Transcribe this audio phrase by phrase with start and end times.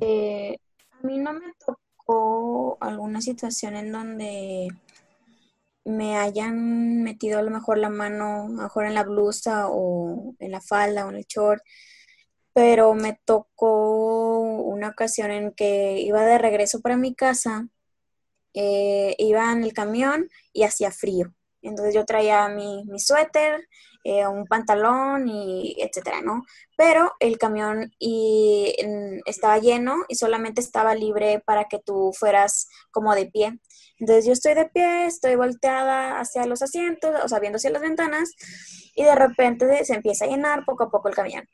[0.00, 0.56] Eh,
[0.90, 4.68] a mí no me tocó alguna situación en donde
[5.84, 10.60] me hayan metido a lo mejor la mano, mejor en la blusa o en la
[10.60, 11.62] falda o en el short,
[12.52, 17.68] pero me tocó una ocasión en que iba de regreso para mi casa,
[18.54, 21.34] eh, iba en el camión y hacía frío.
[21.62, 23.68] Entonces yo traía mi, suéter,
[24.04, 26.44] eh, un pantalón y etcétera, ¿no?
[26.76, 27.92] Pero el camión
[29.26, 33.58] estaba lleno y solamente estaba libre para que tú fueras como de pie.
[33.98, 37.82] Entonces yo estoy de pie, estoy volteada hacia los asientos, o sea, viendo hacia las
[37.82, 38.30] ventanas
[38.94, 41.48] y de repente se empieza a llenar poco a poco el camión.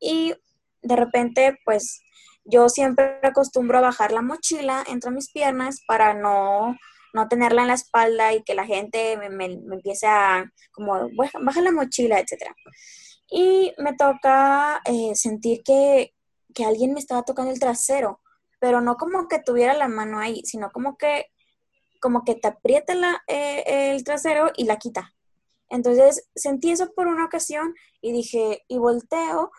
[0.00, 0.34] Y
[0.82, 2.00] de repente, pues
[2.44, 6.76] yo siempre acostumbro a bajar la mochila entre mis piernas para no
[7.12, 11.08] no tenerla en la espalda y que la gente me, empiece a, como,
[11.40, 12.54] baja la mochila, etc.
[13.30, 16.14] Y me toca eh, sentir que,
[16.66, 18.20] alguien me estaba tocando el trasero,
[18.58, 21.26] pero no como que tuviera la mano ahí, sino como que,
[22.00, 25.14] como que te aprieta la, eh, el trasero y la quita.
[25.68, 29.52] Entonces sentí eso por una ocasión y dije, y volteo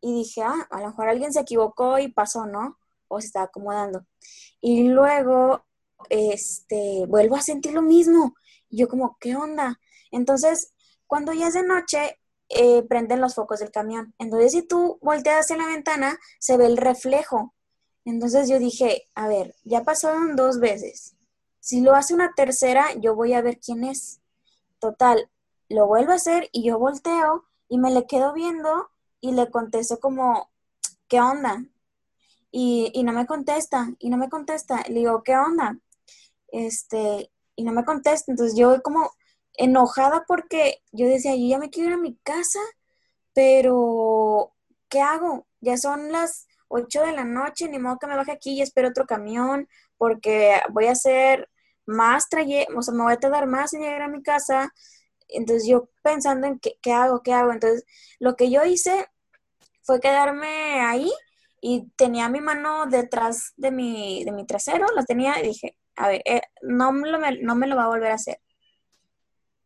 [0.00, 2.78] y dije, ah, a lo mejor alguien se equivocó y pasó, ¿no?
[3.08, 4.04] O se estaba acomodando.
[4.60, 5.64] Y luego
[6.10, 8.34] este, vuelvo a sentir lo mismo.
[8.68, 9.80] Y yo como, ¿qué onda?
[10.10, 10.72] Entonces,
[11.06, 14.14] cuando ya es de noche, eh, prenden los focos del camión.
[14.18, 17.54] Entonces, si tú volteas hacia la ventana, se ve el reflejo.
[18.04, 21.16] Entonces yo dije, a ver, ya pasaron dos veces.
[21.60, 24.20] Si lo hace una tercera, yo voy a ver quién es.
[24.78, 25.30] Total,
[25.68, 29.98] lo vuelvo a hacer y yo volteo y me le quedo viendo y le contesto
[29.98, 30.50] como,
[31.08, 31.64] ¿qué onda?
[32.50, 34.82] Y, y no me contesta, y no me contesta.
[34.88, 35.78] Le digo, ¿qué onda?
[36.54, 38.30] Este, y no me contesta.
[38.32, 39.10] Entonces yo como
[39.54, 42.60] enojada porque yo decía, yo ya me quiero ir a mi casa,
[43.32, 44.52] pero
[44.88, 45.46] ¿qué hago?
[45.60, 48.88] Ya son las 8 de la noche, ni modo que me baje aquí y espero
[48.88, 51.48] otro camión, porque voy a hacer
[51.86, 54.72] más trayecto, o sea, me voy a tardar más en llegar a mi casa.
[55.28, 57.52] Entonces yo pensando en qué, qué hago, qué hago.
[57.52, 57.84] Entonces
[58.20, 59.06] lo que yo hice
[59.82, 61.10] fue quedarme ahí
[61.60, 66.08] y tenía mi mano detrás de mi, de mi trasero, la tenía y dije, a
[66.08, 68.40] ver, eh, no, me lo, va a volver a hacer.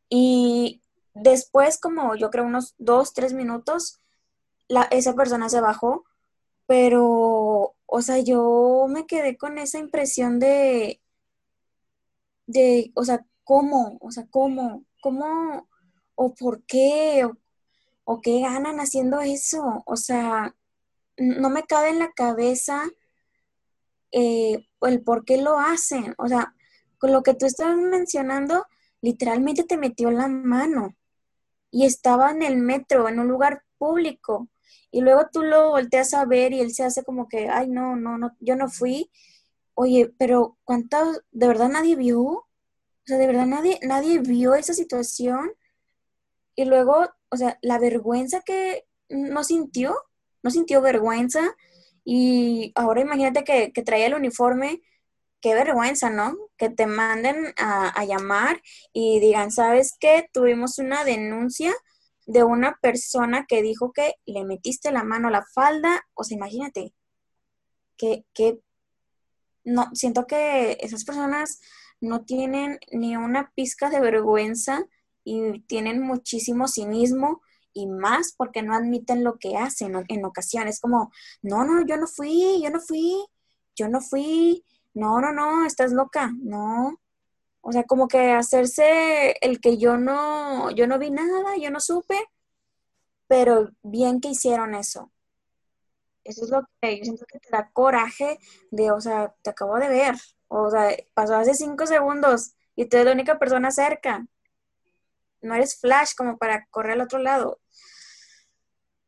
[0.08, 0.82] Y
[1.14, 4.00] después, como yo creo unos dos, tres minutos,
[4.90, 6.04] esa persona se bajó,
[6.66, 11.00] pero, o sea, yo me quedé con esa impresión de,
[12.46, 13.98] de, o sea, ¿cómo?
[14.00, 14.84] O sea, ¿cómo?
[15.00, 15.68] ¿Cómo?
[16.14, 17.24] ¿O por qué?
[17.24, 17.36] ¿O,
[18.04, 19.82] o qué ganan haciendo eso?
[19.86, 20.54] O sea,
[21.18, 22.84] no me cabe en la cabeza
[24.12, 26.14] eh, el por qué lo hacen.
[26.18, 26.54] O sea,
[26.98, 28.66] con lo que tú estabas mencionando,
[29.00, 30.96] literalmente te metió la mano
[31.70, 34.48] y estaba en el metro, en un lugar público.
[34.90, 37.96] Y luego tú lo volteas a ver y él se hace como que, ay, no,
[37.96, 39.10] no, no, yo no fui.
[39.74, 42.20] Oye, pero ¿cuántas, de verdad nadie vio?
[42.20, 42.46] O
[43.04, 45.52] sea, de verdad nadie, nadie vio esa situación.
[46.56, 49.94] Y luego, o sea, la vergüenza que no sintió,
[50.42, 51.54] no sintió vergüenza,
[52.10, 54.80] y ahora imagínate que, que traía el uniforme,
[55.42, 56.38] qué vergüenza, ¿no?
[56.56, 58.62] Que te manden a, llamar
[58.94, 60.26] y digan, ¿sabes qué?
[60.32, 61.70] Tuvimos una denuncia
[62.24, 66.38] de una persona que dijo que le metiste la mano a la falda, o sea,
[66.38, 66.94] imagínate,
[67.98, 68.58] que, que
[69.64, 71.60] no, siento que esas personas
[72.00, 74.82] no tienen ni una pizca de vergüenza
[75.24, 77.42] y tienen muchísimo cinismo
[77.72, 80.80] y más porque no admiten lo que hacen en ocasiones.
[80.80, 81.12] Como,
[81.42, 83.14] no, no, yo no fui, yo no fui,
[83.76, 84.64] yo no fui,
[84.94, 87.00] no, no, no, estás loca, no.
[87.60, 91.80] O sea, como que hacerse el que yo no, yo no vi nada, yo no
[91.80, 92.16] supe,
[93.26, 95.12] pero bien que hicieron eso.
[96.24, 98.38] Eso es lo que yo siento que te da coraje
[98.70, 100.14] de, o sea, te acabo de ver,
[100.48, 104.26] o sea, pasó hace cinco segundos y tú eres la única persona cerca
[105.40, 107.60] no eres flash como para correr al otro lado.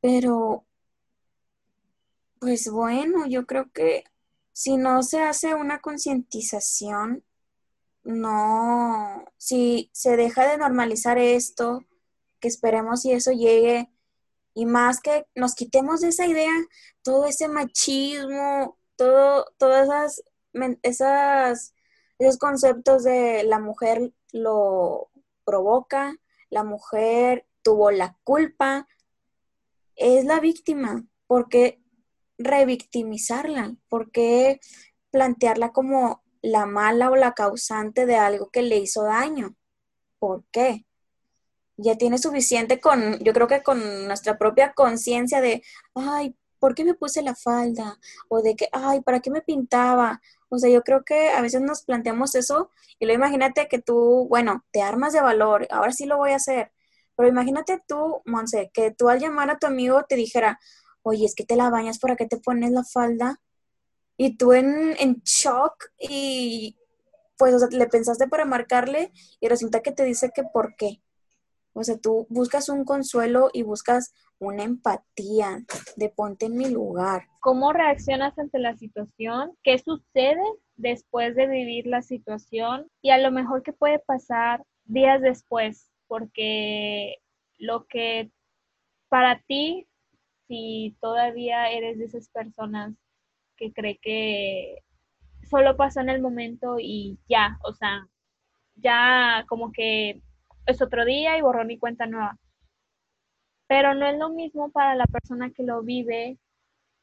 [0.00, 0.64] Pero,
[2.38, 4.04] pues bueno, yo creo que
[4.52, 7.24] si no se hace una concientización,
[8.02, 11.84] no, si se deja de normalizar esto,
[12.40, 13.90] que esperemos y eso llegue,
[14.54, 16.52] y más que nos quitemos de esa idea,
[17.02, 20.22] todo ese machismo, todo, todas esas,
[20.82, 21.74] esas,
[22.18, 25.10] esos conceptos de la mujer lo
[25.44, 26.16] provoca,
[26.50, 28.86] la mujer tuvo la culpa,
[29.96, 31.06] es la víctima.
[31.26, 31.80] ¿Por qué
[32.38, 33.76] revictimizarla?
[33.88, 34.60] ¿Por qué
[35.10, 39.56] plantearla como la mala o la causante de algo que le hizo daño?
[40.18, 40.86] ¿Por qué?
[41.76, 45.62] Ya tiene suficiente con, yo creo que con nuestra propia conciencia de,
[45.94, 47.98] ay, ¿por qué me puse la falda?
[48.28, 50.20] O de que, ay, ¿para qué me pintaba?
[50.50, 54.26] O sea, yo creo que a veces nos planteamos eso y luego imagínate que tú,
[54.28, 56.72] bueno, te armas de valor, ahora sí lo voy a hacer.
[57.16, 60.58] Pero imagínate tú, Monse, que tú al llamar a tu amigo te dijera,
[61.02, 63.40] oye, es que te la bañas, ¿para qué te pones la falda?
[64.16, 66.76] Y tú en, en shock y
[67.38, 71.02] pues, o sea, le pensaste para marcarle y resulta que te dice que por qué.
[71.72, 75.64] O sea, tú buscas un consuelo y buscas una empatía
[75.96, 77.28] de ponte en mi lugar.
[77.40, 79.52] ¿Cómo reaccionas ante la situación?
[79.62, 80.42] ¿Qué sucede
[80.76, 82.88] después de vivir la situación?
[83.02, 87.18] Y a lo mejor qué puede pasar días después, porque
[87.58, 88.30] lo que
[89.08, 89.86] para ti,
[90.48, 92.94] si todavía eres de esas personas
[93.56, 94.82] que cree que
[95.48, 98.08] solo pasó en el momento y ya, o sea,
[98.76, 100.22] ya como que
[100.66, 102.38] es otro día y borrón y cuenta nueva.
[103.70, 106.40] Pero no es lo mismo para la persona que lo vive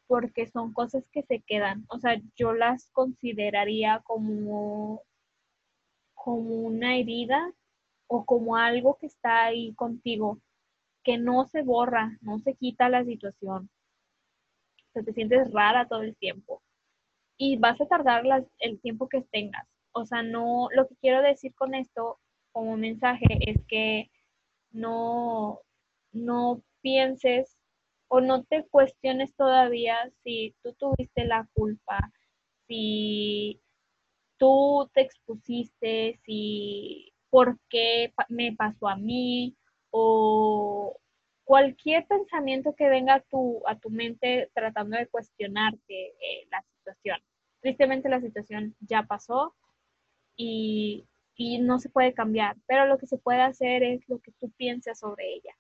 [0.06, 1.86] porque son cosas que se quedan.
[1.88, 5.02] O sea, yo las consideraría como,
[6.14, 7.54] como una herida
[8.08, 10.42] o como algo que está ahí contigo,
[11.06, 13.70] que no se borra, no se quita la situación.
[14.90, 16.62] O sea, te sientes rara todo el tiempo.
[17.38, 18.25] Y vas a tardar
[18.60, 19.66] el tiempo que tengas.
[19.94, 22.20] O sea, no, lo que quiero decir con esto
[22.52, 24.12] como mensaje es que
[24.72, 25.62] no,
[26.12, 27.57] no pienses
[28.07, 32.12] o no te cuestiones todavía si tú tuviste la culpa,
[32.68, 33.62] si
[34.38, 39.56] tú te expusiste, si por qué me pasó a mí
[39.92, 40.98] o
[41.44, 47.19] cualquier pensamiento que venga a tu, a tu mente tratando de cuestionarte eh, la situación.
[47.62, 49.56] Tristemente la situación ya pasó
[50.36, 51.07] y
[51.38, 54.51] y no se puede cambiar, pero lo que se puede hacer es lo que tú
[54.57, 55.56] piensas sobre ella.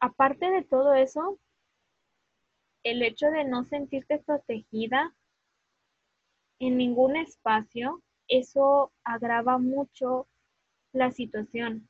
[0.00, 1.38] Aparte de todo eso,
[2.84, 5.14] el hecho de no sentirte protegida
[6.58, 10.28] en ningún espacio, eso agrava mucho
[10.92, 11.88] la situación.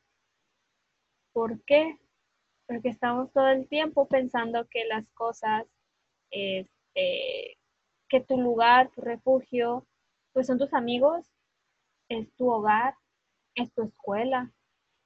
[1.32, 1.99] ¿Por qué?
[2.67, 5.67] Porque estamos todo el tiempo pensando que las cosas,
[6.31, 7.59] este,
[8.09, 9.87] que tu lugar, tu refugio,
[10.32, 11.31] pues son tus amigos
[12.09, 12.94] es tu hogar,
[13.55, 14.52] es tu escuela.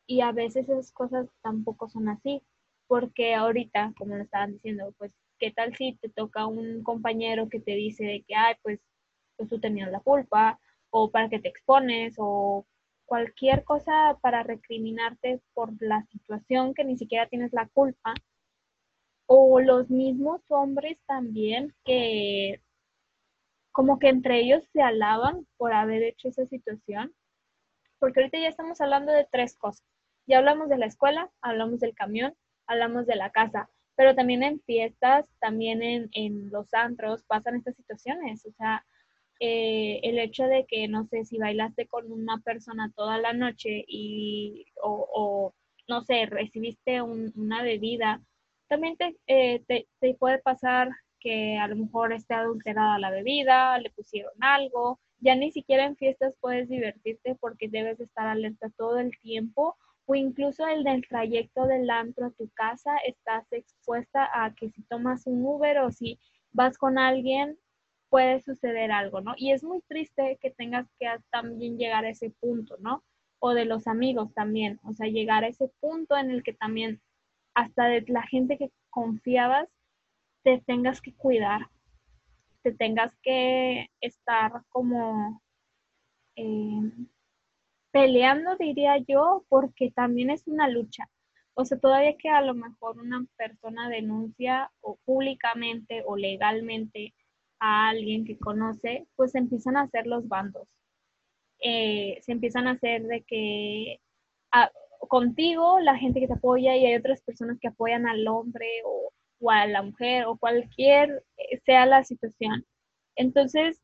[0.06, 2.42] Y a veces esas cosas tampoco son así,
[2.90, 7.60] porque ahorita, como lo estaban diciendo, pues, ¿qué tal si te toca un compañero que
[7.60, 8.80] te dice de que, ay, pues,
[9.36, 10.58] pues tú tenías la culpa,
[10.90, 12.66] o para que te expones, o
[13.04, 18.12] cualquier cosa para recriminarte por la situación que ni siquiera tienes la culpa,
[19.26, 22.60] o los mismos hombres también que
[23.70, 27.14] como que entre ellos se alaban por haber hecho esa situación,
[28.00, 29.86] porque ahorita ya estamos hablando de tres cosas.
[30.26, 32.34] Ya hablamos de la escuela, hablamos del camión,
[32.70, 38.46] hablamos de la casa, pero también en fiestas, también en, los antros pasan estas situaciones,
[38.46, 38.84] o sea,
[39.40, 43.84] eh, el hecho de que, no sé, si bailaste con una persona toda la noche
[43.88, 45.52] y, o,
[45.88, 48.22] no sé, recibiste una bebida,
[48.68, 53.78] también te, eh, te, te, puede pasar que a lo mejor esté adulterada la bebida,
[53.78, 58.98] le pusieron algo, ya ni siquiera en fiestas puedes divertirte porque debes estar alerta todo
[58.98, 59.76] el tiempo
[60.10, 64.82] o incluso el del trayecto del antro a tu casa estás expuesta a que si
[64.82, 66.18] tomas un Uber o si
[66.50, 67.56] vas con alguien
[68.08, 69.34] puede suceder algo, ¿no?
[69.36, 73.04] Y es muy triste que tengas que también llegar a ese punto, ¿no?
[73.38, 77.00] O de los amigos también, o sea, llegar a ese punto en el que también
[77.54, 79.68] hasta de la gente que confiabas
[80.42, 81.68] te tengas que cuidar,
[82.64, 85.40] te tengas que estar como
[86.34, 86.90] eh,
[87.92, 91.08] peleando, diría yo, porque también es una lucha.
[91.54, 97.14] O sea, todavía que a lo mejor una persona denuncia o públicamente o legalmente
[97.60, 100.68] a alguien que conoce, pues empiezan a hacer los bandos.
[101.60, 104.00] Eh, se empiezan a hacer de que
[104.52, 104.70] ah,
[105.08, 109.12] contigo la gente que te apoya y hay otras personas que apoyan al hombre o
[109.40, 112.64] o a la mujer o cualquier eh, sea la situación.
[113.16, 113.80] Entonces,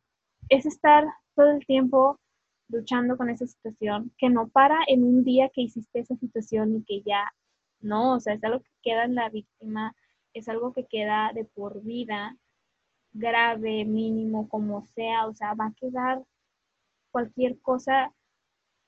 [0.48, 2.20] es estar todo el tiempo
[2.68, 6.84] luchando con esa situación, que no para en un día que hiciste esa situación y
[6.84, 7.32] que ya,
[7.80, 9.94] no, o sea, es algo que queda en la víctima,
[10.34, 12.36] es algo que queda de por vida,
[13.12, 16.22] grave, mínimo, como sea, o sea, va a quedar
[17.10, 18.12] cualquier cosa,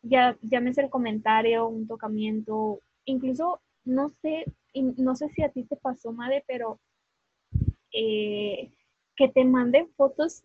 [0.02, 4.44] ya llámese el comentario, un tocamiento, incluso no sé,
[4.74, 6.78] no sé si a ti te pasó, madre, pero
[7.92, 8.70] eh,
[9.16, 10.44] que te manden fotos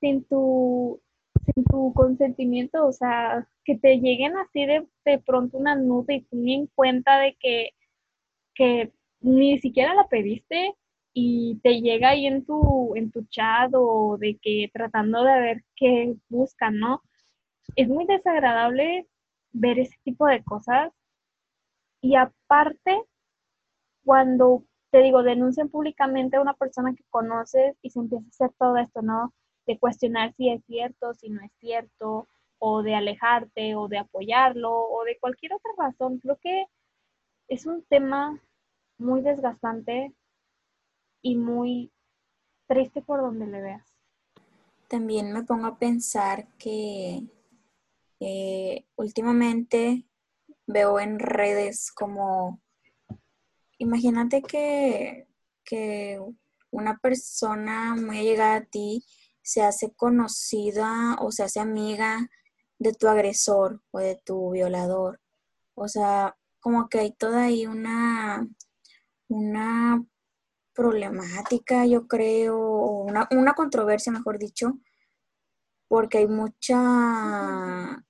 [0.00, 1.00] sin tu,
[1.44, 6.22] sin tu consentimiento, o sea, que te lleguen así de, de pronto una nube y
[6.22, 7.70] tú ni en cuenta de que,
[8.54, 10.74] que ni siquiera la pediste
[11.14, 15.64] y te llega ahí en tu, en tu chat o de que tratando de ver
[15.76, 17.02] qué buscan, ¿no?
[17.76, 19.08] Es muy desagradable
[19.52, 20.92] ver ese tipo de cosas
[22.00, 23.02] y aparte,
[24.04, 28.50] cuando te digo, denuncian públicamente a una persona que conoces y se empieza a hacer
[28.58, 29.32] todo esto, ¿no?
[29.66, 32.28] De cuestionar si es cierto, si no es cierto,
[32.58, 36.18] o de alejarte, o de apoyarlo, o de cualquier otra razón.
[36.18, 36.66] Creo que
[37.48, 38.40] es un tema
[38.98, 40.14] muy desgastante
[41.22, 41.92] y muy
[42.66, 43.94] triste por donde le veas.
[44.88, 47.22] También me pongo a pensar que
[48.20, 50.06] eh, últimamente
[50.66, 52.60] veo en redes como,
[53.78, 55.26] imagínate que,
[55.64, 56.20] que
[56.70, 59.04] una persona muy llegada a ti
[59.44, 62.30] se hace conocida o se hace amiga
[62.78, 65.20] de tu agresor o de tu violador.
[65.74, 68.48] O sea, como que hay toda ahí una,
[69.28, 70.02] una
[70.72, 74.78] problemática, yo creo, una, una controversia, mejor dicho,
[75.88, 78.02] porque hay mucha,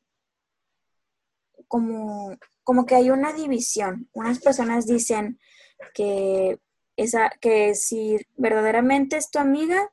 [1.67, 4.09] como, como que hay una división.
[4.12, 5.41] Unas personas dicen
[5.95, 6.61] que,
[6.97, 9.91] esa, que si verdaderamente es tu amiga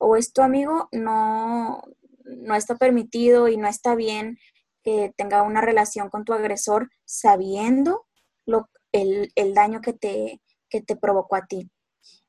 [0.00, 1.82] o es tu amigo, no,
[2.24, 4.38] no está permitido y no está bien
[4.82, 8.06] que tenga una relación con tu agresor sabiendo
[8.46, 11.70] lo, el, el daño que te, que te provocó a ti.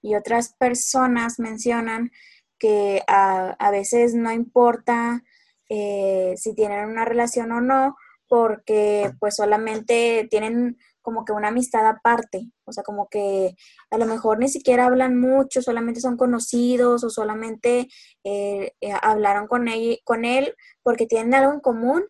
[0.02, 2.12] Y otras personas mencionan
[2.60, 5.24] que a, veces no importa
[5.70, 7.96] eh, si tienen una relación o no,
[8.28, 13.56] porque pues solamente tienen como que una amistad aparte, o sea, como que
[13.90, 17.88] a lo mejor ni siquiera hablan mucho, solamente son conocidos o solamente
[18.24, 22.04] eh, eh, hablaron con él, con él porque tienen algo en común,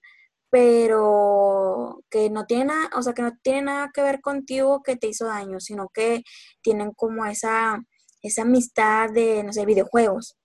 [0.49, 4.97] pero que no tiene nada, o sea, que no tiene nada que ver contigo que
[4.97, 6.23] te hizo daño, sino que
[6.61, 7.81] tienen como esa,
[8.21, 10.37] esa amistad de, no sé, videojuegos.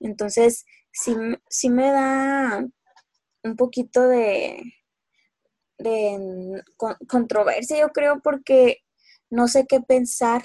[0.00, 1.16] Entonces, sí,
[1.48, 2.64] sí me da
[3.44, 4.62] un poquito de,
[5.78, 6.62] de
[7.06, 8.78] controversia, yo creo, porque
[9.30, 10.44] no sé qué pensar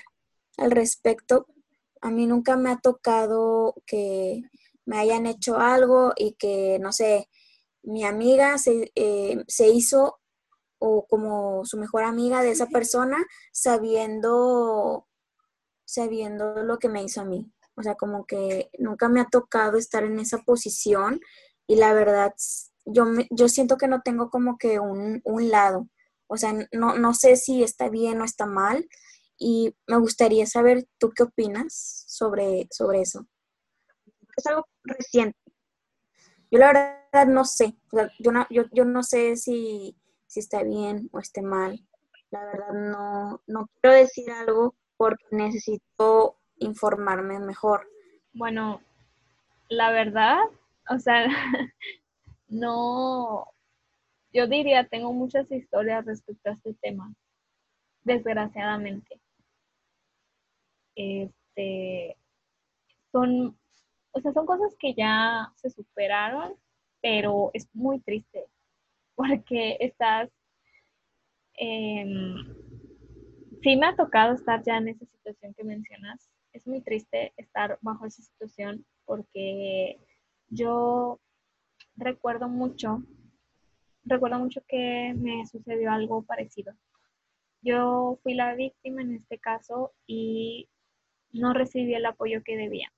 [0.57, 1.47] al respecto.
[2.01, 4.43] A mí nunca me ha tocado que
[4.85, 7.29] me hayan hecho algo y que, no sé,
[7.81, 10.19] mi amiga se, eh, se hizo
[10.79, 13.17] o como su mejor amiga de esa persona
[13.53, 15.07] sabiendo,
[15.85, 17.51] sabiendo lo que me hizo a mí.
[17.75, 21.21] O sea, como que nunca me ha tocado estar en esa posición
[21.67, 22.33] y la verdad,
[22.85, 25.87] yo, yo siento que no tengo como que un, un lado.
[26.27, 28.87] O sea, no, no sé si está bien o está mal
[29.37, 33.27] y me gustaría saber tú qué opinas sobre, sobre eso.
[34.35, 35.37] Es algo reciente.
[36.49, 37.75] Yo la verdad no sé,
[38.19, 39.97] yo, no, yo, no sé si,
[40.35, 41.83] está bien o esté mal.
[42.29, 47.87] La verdad no, no quiero decir algo porque necesito informarme mejor.
[48.33, 48.81] Bueno,
[49.69, 50.37] la verdad,
[50.89, 51.25] o sea,
[52.53, 53.47] no,
[54.31, 57.13] yo diría, tengo muchas historias respecto a este tema,
[58.03, 59.19] desgraciadamente.
[60.95, 62.17] Este,
[63.11, 63.57] son
[64.13, 66.55] o sea, son cosas que ya se superaron,
[67.01, 68.45] pero es muy triste
[69.15, 70.29] porque estás,
[71.55, 72.35] em,
[73.61, 76.29] sí me ha tocado estar ya en esa situación que mencionas.
[76.53, 79.99] Es muy triste estar bajo esa situación porque
[80.49, 81.19] yo
[81.95, 83.03] recuerdo mucho,
[84.03, 86.73] recuerdo mucho que me sucedió algo parecido.
[87.61, 90.69] Yo fui la víctima en este caso y
[91.31, 92.91] no recibí el apoyo que debía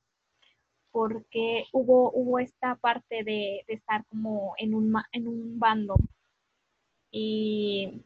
[0.96, 5.98] porque hubo, hubo esta parte de, estar como en un, en un bando.
[7.12, 8.02] Y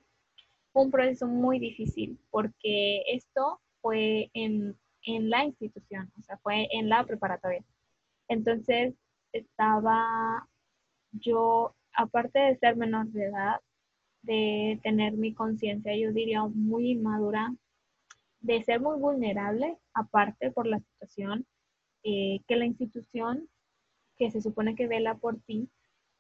[0.74, 6.68] fue un proceso muy difícil porque esto fue en, en la institución, o sea, fue
[6.72, 7.64] en la preparatoria.
[8.28, 8.96] Entonces
[9.34, 10.49] estaba
[11.12, 13.60] yo, aparte de ser menor de edad,
[14.22, 17.54] de tener mi conciencia, yo diría muy inmadura,
[18.42, 21.46] de ser muy vulnerable, aparte por la situación,
[22.04, 23.50] eh, que la institución
[24.18, 25.70] que se supone que vela por ti,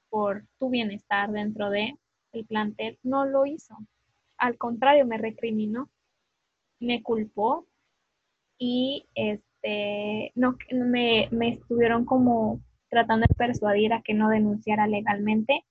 [0.09, 1.97] por tu bienestar dentro de
[2.31, 3.75] el plantel, no lo hizo.
[4.37, 5.89] Al contrario, me recriminó,
[6.79, 7.67] me culpó
[8.57, 15.65] y este, no, me, me estuvieron como tratando de persuadir a que no denunciara legalmente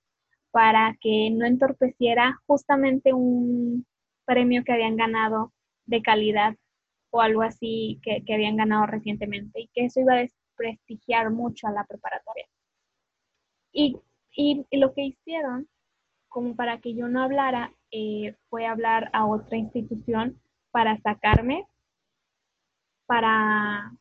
[0.51, 3.85] para que no entorpeciera justamente un
[4.25, 5.53] premio que habían ganado
[5.85, 6.55] de calidad
[7.11, 11.71] o algo así que, habían ganado recientemente y que eso iba a desprestigiar mucho a
[11.71, 12.45] la preparatoria.
[13.71, 13.97] Y,
[14.71, 15.67] lo que hicieron,
[16.27, 20.39] como para que yo no hablara, eh, fue hablar a otra institución
[20.71, 21.65] para sacarme
[23.09, 23.91] para,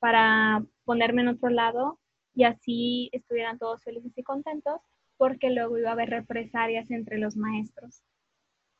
[0.00, 1.98] para ponerme en otro lado
[2.34, 4.80] y así estuvieran todos felices y contentos,
[5.18, 8.02] porque luego iba a haber represalias entre los maestros,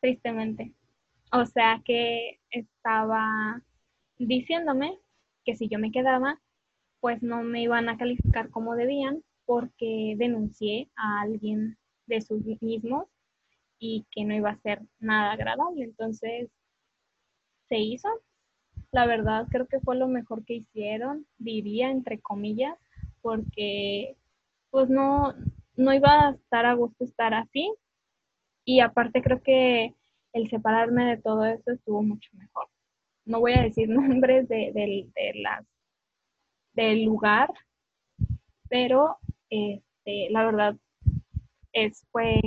[0.01, 0.73] tristemente.
[1.33, 3.63] O sea que estaba
[4.17, 4.99] diciéndome
[5.45, 6.41] que si yo me quedaba,
[7.01, 13.05] pues no me iban a calificar como debían porque denuncié a alguien de sus mismos
[13.79, 15.85] y que no iba a ser nada agradable.
[15.85, 16.49] Entonces,
[17.69, 18.09] se hizo.
[18.93, 22.77] La verdad creo que fue lo mejor que hicieron, diría entre comillas,
[23.21, 24.17] porque
[24.71, 25.35] pues no,
[25.77, 27.73] no iba a estar a gusto estar así.
[28.65, 29.95] Y aparte creo que
[30.33, 32.67] el separarme de todo eso estuvo mucho mejor.
[33.25, 35.65] No voy a decir nombres de, de las
[36.75, 37.53] del lugar,
[38.69, 39.17] pero
[39.51, 40.77] este, la verdad
[41.73, 42.41] es, fue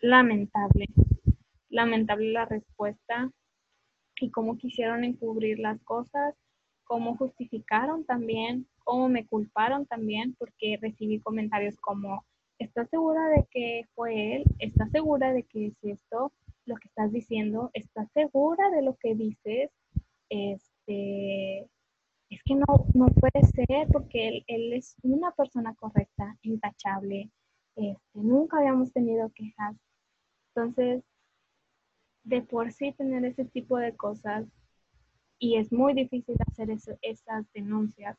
[0.00, 0.86] lamentable,
[1.68, 3.30] lamentable la respuesta
[4.24, 6.34] y cómo quisieron encubrir las cosas,
[6.84, 12.24] cómo justificaron también, cómo me culparon también, porque recibí comentarios como,
[12.58, 14.44] ¿estás segura de que fue él?
[14.58, 16.32] ¿Estás segura de que es esto
[16.66, 17.70] lo que estás diciendo?
[17.74, 19.70] ¿Estás segura de lo que dices?
[20.30, 21.60] Este,
[22.30, 27.30] es que no, no puede ser porque él, él es una persona correcta, intachable,
[27.76, 29.76] este, nunca habíamos tenido quejas.
[30.54, 31.02] Entonces,
[32.24, 34.46] de por sí tener ese tipo de cosas
[35.38, 36.70] y es muy difícil hacer
[37.02, 38.18] esas denuncias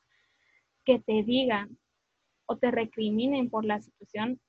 [0.86, 1.78] que te digan
[2.46, 4.40] o te recriminen por la situación,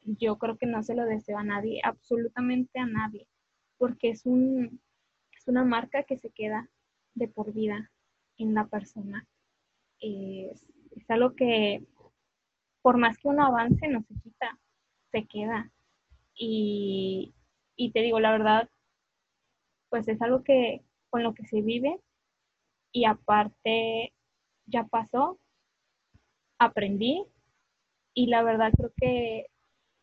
[0.00, 3.28] yo creo que no se lo deseo a nadie, absolutamente a nadie,
[3.76, 4.80] porque es, un,
[5.36, 6.68] es una marca que se queda
[7.14, 7.90] de por vida
[8.36, 9.26] en la persona.
[10.00, 11.84] es algo que
[12.82, 14.58] por más que uno avance, no se quita,
[15.12, 15.70] se queda.
[16.34, 17.34] Y,
[17.76, 18.68] y te digo, la verdad,
[19.90, 22.00] pues es algo que con lo que se vive
[22.92, 24.12] y aparte
[24.66, 25.38] ya pasó,
[26.58, 27.24] aprendí
[28.14, 29.46] y la verdad creo que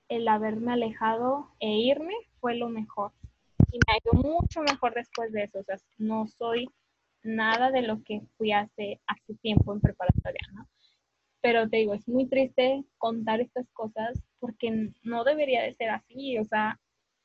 [0.07, 3.11] el haberme alejado e irme fue lo mejor.
[3.71, 5.59] Y me ha ido mucho mejor después de eso.
[5.59, 6.69] O sea, no soy
[7.23, 10.67] nada de lo que fui hace, hace tiempo en preparatoria, ¿no?
[11.41, 16.37] Pero te digo, es muy triste contar estas cosas porque no debería de ser así,
[16.37, 16.79] o sea,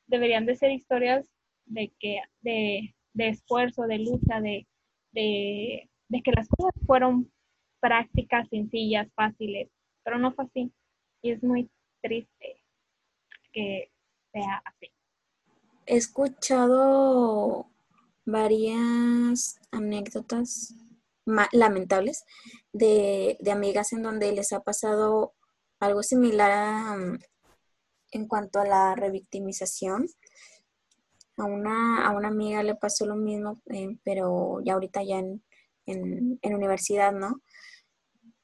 [0.07, 1.27] deberían de ser historias
[1.71, 4.67] de que, de, esfuerzo, de lucha, de,
[5.11, 7.31] de, de que las cosas fueron
[7.79, 9.69] prácticas, sencillas, fáciles,
[10.03, 10.71] pero no fue así.
[11.21, 11.69] Y es muy
[12.01, 12.63] triste
[13.53, 13.91] que
[14.31, 14.91] sea así.
[15.85, 17.67] He escuchado
[18.25, 20.75] varias anécdotas
[21.51, 22.25] lamentables
[22.73, 25.33] de, amigas en donde les ha pasado
[25.79, 27.19] algo similar mm,
[28.11, 30.07] en cuanto a la revictimización.
[31.41, 35.43] A una, a una amiga le pasó lo mismo, eh, pero ya ahorita ya en,
[35.85, 37.41] en, universidad, ¿no?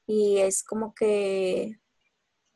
[0.06, 1.78] Y es como que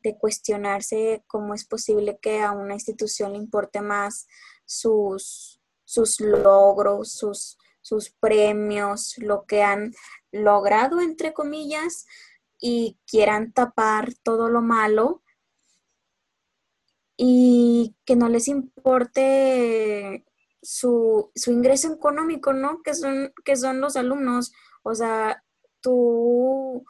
[0.01, 4.27] de cuestionarse cómo es posible que a una institución le importe más
[4.65, 9.93] sus, sus logros, sus, sus premios, lo que han
[10.31, 12.05] logrado, entre comillas,
[12.59, 15.23] y quieran tapar todo lo malo
[17.17, 20.25] y que no les importe
[20.63, 22.81] su, su ingreso económico, ¿no?
[22.81, 24.51] Que son, que son los alumnos.
[24.83, 25.43] O sea,
[25.81, 26.85] tú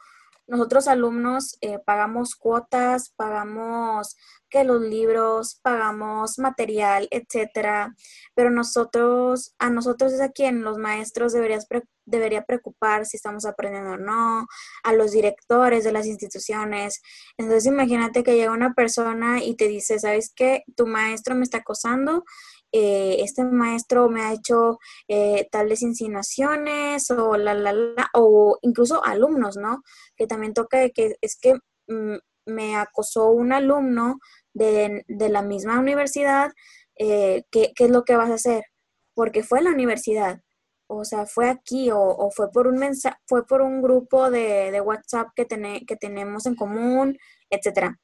[0.46, 4.16] nosotros alumnos eh, pagamos cuotas, pagamos
[4.50, 7.94] que los libros, pagamos material, etcétera,
[8.34, 11.66] pero nosotros, a nosotros es a quien los maestros deberías
[12.06, 14.46] debería preocupar si estamos aprendiendo o no,
[14.82, 17.00] a los directores de las instituciones.
[17.38, 20.64] Entonces imagínate que llega una persona y te dice, ¿sabes qué?
[20.76, 22.24] Tu maestro me está acosando
[22.76, 29.04] eh, este maestro me ha hecho eh, tales insinuaciones o la, la, la, o incluso
[29.04, 29.84] alumnos, ¿no?
[30.16, 31.54] Que también toca que es que
[31.86, 34.18] mm, me acosó un alumno
[34.54, 36.50] de, la misma universidad,
[36.98, 38.64] eh, ¿qué, es lo que vas a hacer?
[39.14, 40.40] Porque fue en la universidad,
[40.88, 45.28] o sea, fue aquí o, fue por un mensaje, fue por un grupo de, WhatsApp
[45.36, 45.46] que,
[45.86, 47.16] que tenemos en común,
[47.50, 48.00] etcétera.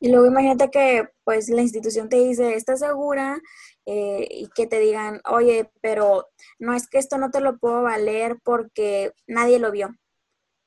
[0.00, 3.40] Y luego imagínate que pues la institución te dice, ¿estás segura?
[3.86, 7.82] Eh, y que te digan, oye, pero no es que esto no te lo puedo
[7.82, 9.90] valer porque nadie lo vio.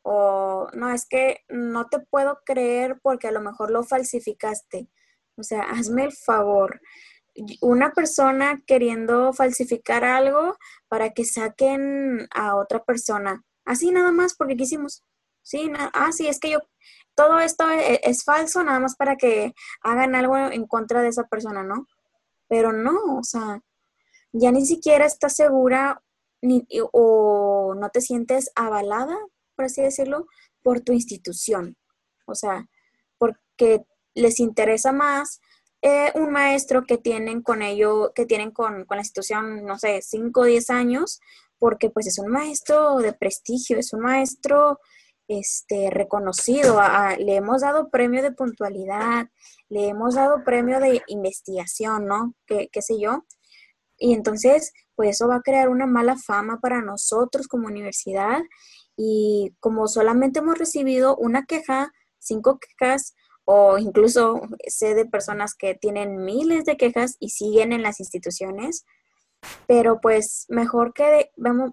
[0.03, 4.89] O no, es que no te puedo creer porque a lo mejor lo falsificaste.
[5.37, 6.81] O sea, hazme el favor.
[7.61, 10.57] Una persona queriendo falsificar algo
[10.89, 13.43] para que saquen a otra persona.
[13.65, 15.03] Así nada más porque quisimos.
[15.43, 16.59] Sí, ah, sí, es que yo,
[17.15, 21.23] todo esto es, es, falso nada más para que hagan algo en contra de esa
[21.23, 21.87] persona, ¿no?
[22.47, 23.61] Pero no, o sea,
[24.31, 26.01] ya ni siquiera está segura
[26.41, 29.17] ni, o no te sientes avalada,
[29.55, 30.27] por así decirlo,
[30.63, 31.77] por tu institución.
[32.25, 32.67] O sea,
[33.17, 35.41] porque les interesa más
[35.81, 40.01] eh, un maestro que tienen con ello, que tienen con, con la institución, no sé,
[40.01, 41.19] 5 o 10 años,
[41.59, 44.79] porque pues es un maestro de prestigio, es un maestro
[45.31, 46.81] este, reconocido,
[47.17, 49.27] le hemos dado premio de puntualidad,
[49.69, 52.35] le hemos dado premio de investigación, ¿no?
[52.45, 53.23] ¿Qué, qué sé yo?
[53.97, 58.41] Y entonces, pues eso va a crear una mala fama para nosotros como universidad
[58.97, 63.15] y como solamente hemos recibido una queja, cinco quejas,
[63.45, 68.85] o incluso sé de personas que tienen miles de quejas y siguen en las instituciones,
[69.65, 71.71] pero pues mejor que, vamos,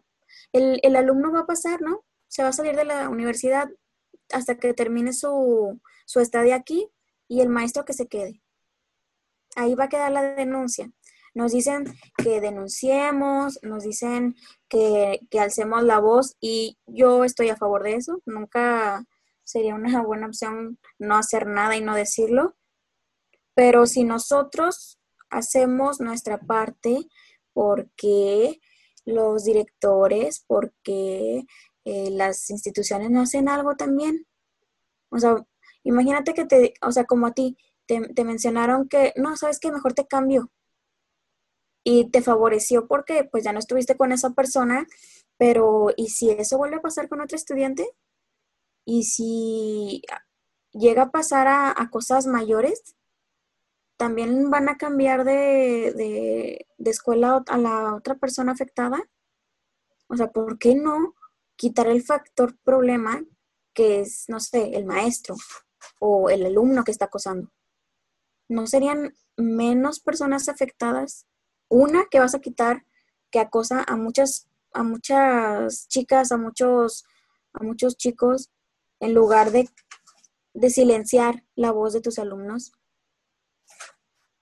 [0.52, 2.04] el, el alumno va a pasar, ¿no?
[2.28, 3.68] Se va a salir de la universidad
[4.32, 6.88] hasta que termine su, su estadía aquí
[7.26, 8.42] y el maestro que se quede.
[9.56, 10.90] Ahí va a quedar la denuncia.
[11.34, 11.84] Nos dicen
[12.16, 14.34] que denunciemos, nos dicen
[14.68, 18.20] que, que alcemos la voz y yo estoy a favor de eso.
[18.26, 19.04] Nunca
[19.44, 22.56] sería una buena opción no hacer nada y no decirlo.
[23.54, 24.98] Pero si nosotros
[25.30, 27.06] hacemos nuestra parte,
[27.52, 28.60] porque
[29.04, 31.44] los directores, porque
[31.90, 34.26] eh, las instituciones no hacen algo también.
[35.08, 35.36] O sea,
[35.84, 39.94] imagínate que te, o sea, como a ti, te, mencionaron que, no, sabes que mejor
[39.94, 40.50] te cambio.
[41.84, 44.86] Y te favoreció porque pues ya no estuviste con esa persona,
[45.38, 47.88] pero ¿y si eso vuelve a pasar con otro estudiante?
[48.84, 50.02] Y si
[50.72, 52.96] llega a pasar a, cosas mayores,
[53.96, 59.02] también van a cambiar de, escuela a la otra persona afectada.
[60.08, 61.14] O sea, ¿por qué no
[61.58, 63.22] quitar el factor problema
[63.74, 65.34] que es, no sé, el maestro
[65.98, 67.50] o el alumno que está acosando?
[68.48, 71.26] ¿No serían menos personas afectadas?
[71.68, 72.86] Una que vas a quitar
[73.30, 77.04] que acosa a muchas, a muchas chicas, a muchos,
[77.52, 78.50] a muchos chicos
[79.00, 79.68] en lugar de,
[80.70, 82.72] silenciar la voz de tus alumnos.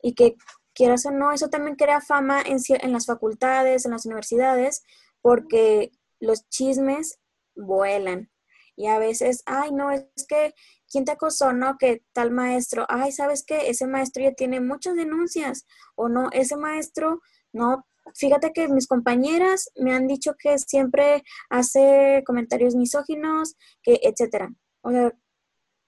[0.02, 0.37] Y que
[0.74, 4.85] quieras o no, eso también crea fama en las facultades, en las universidades,
[5.20, 7.18] porque los chismes
[7.55, 8.31] vuelan.
[8.76, 10.52] Y a veces, ay, no, es que,
[10.90, 11.52] ¿quién te acosó?
[11.52, 13.70] No, que tal maestro, ay, ¿sabes qué?
[13.70, 15.66] Ese maestro ya tiene muchas denuncias.
[15.94, 17.20] O no, ese maestro,
[17.52, 24.50] no, fíjate que mis compañeras me han dicho que siempre hace comentarios misóginos, que etcétera.
[24.83, 25.12] O sea,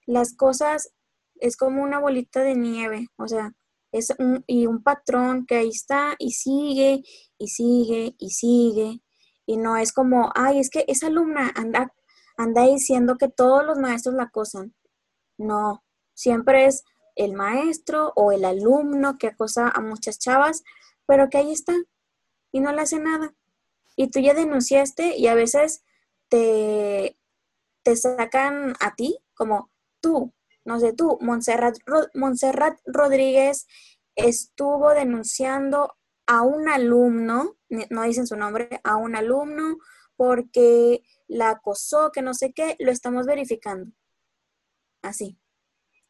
[0.07, 0.91] las cosas
[1.35, 3.51] es como una bolita de nieve, o sea,
[3.91, 7.01] es un, y un patrón que ahí está y sigue
[7.37, 9.01] y sigue y sigue
[9.49, 11.91] y no es como, ay, es que esa alumna anda
[12.37, 14.75] anda diciendo que todos los maestros la acosan.
[15.39, 15.83] No,
[16.13, 16.83] siempre es
[17.15, 20.63] el maestro o el alumno que acosa a muchas chavas,
[21.07, 21.73] pero que ahí está,
[22.51, 23.33] y no le hace nada.
[23.95, 25.83] Y tú ya denunciaste y a veces
[26.27, 27.17] te,
[27.81, 30.31] te sacan a ti como tú,
[30.63, 31.75] no sé, tú, Montserrat,
[32.13, 33.65] Montserrat Rodríguez
[34.15, 35.95] estuvo denunciando
[36.29, 37.57] a un alumno,
[37.89, 39.79] no dicen su nombre, a un alumno
[40.15, 43.91] porque la acosó, que no sé qué, lo estamos verificando.
[45.01, 45.39] Así.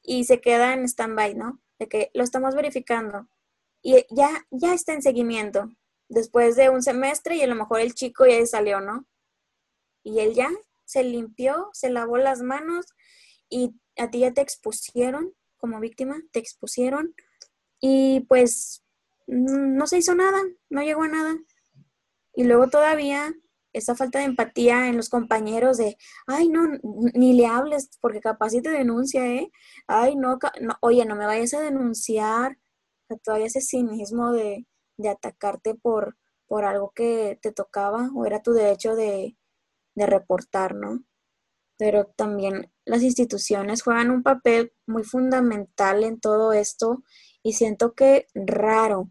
[0.04, 1.62] Y se queda en stand-by, ¿no?
[1.80, 3.30] De que lo estamos verificando.
[3.82, 5.70] Y ya, ya está en seguimiento
[6.10, 9.08] después de un semestre y a lo mejor el chico ya salió, ¿no?
[10.04, 10.50] Y él ya
[10.84, 12.88] se limpió, se lavó las manos
[13.48, 17.16] y a ti ya te expusieron como víctima, te expusieron
[17.80, 18.84] y pues
[19.30, 20.40] no se hizo nada,
[20.70, 21.38] no llegó a nada.
[22.34, 23.34] Y luego todavía
[23.74, 26.68] esa falta de empatía en los compañeros de, ay, no,
[27.14, 29.52] ni le hables porque capaz si te denuncia, ¿eh?
[29.88, 32.58] Ay, no, no, oye, no me vayas a denunciar.
[33.24, 38.54] todavía ese cinismo de, de atacarte por, por algo que te tocaba o era tu
[38.54, 39.38] derecho de,
[39.96, 41.04] de reportar, ¿no?
[41.78, 47.04] Pero también las instituciones juegan un papel muy fundamental en todo esto
[47.44, 49.10] y siento que raro,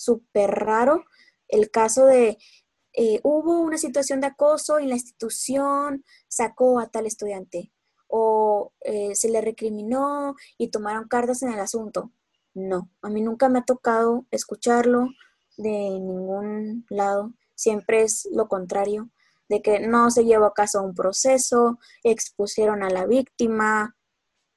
[0.00, 1.04] súper raro
[1.50, 2.38] el caso de
[2.92, 7.72] eh, hubo una situación de acoso y la institución sacó a tal estudiante
[8.08, 12.12] o eh, se le recriminó y tomaron cartas en el asunto.
[12.54, 15.08] No, a mí nunca me ha tocado escucharlo
[15.56, 17.32] de ningún lado.
[17.54, 19.10] Siempre es lo contrario,
[19.48, 23.96] de que no se llevó a caso un proceso, expusieron a la víctima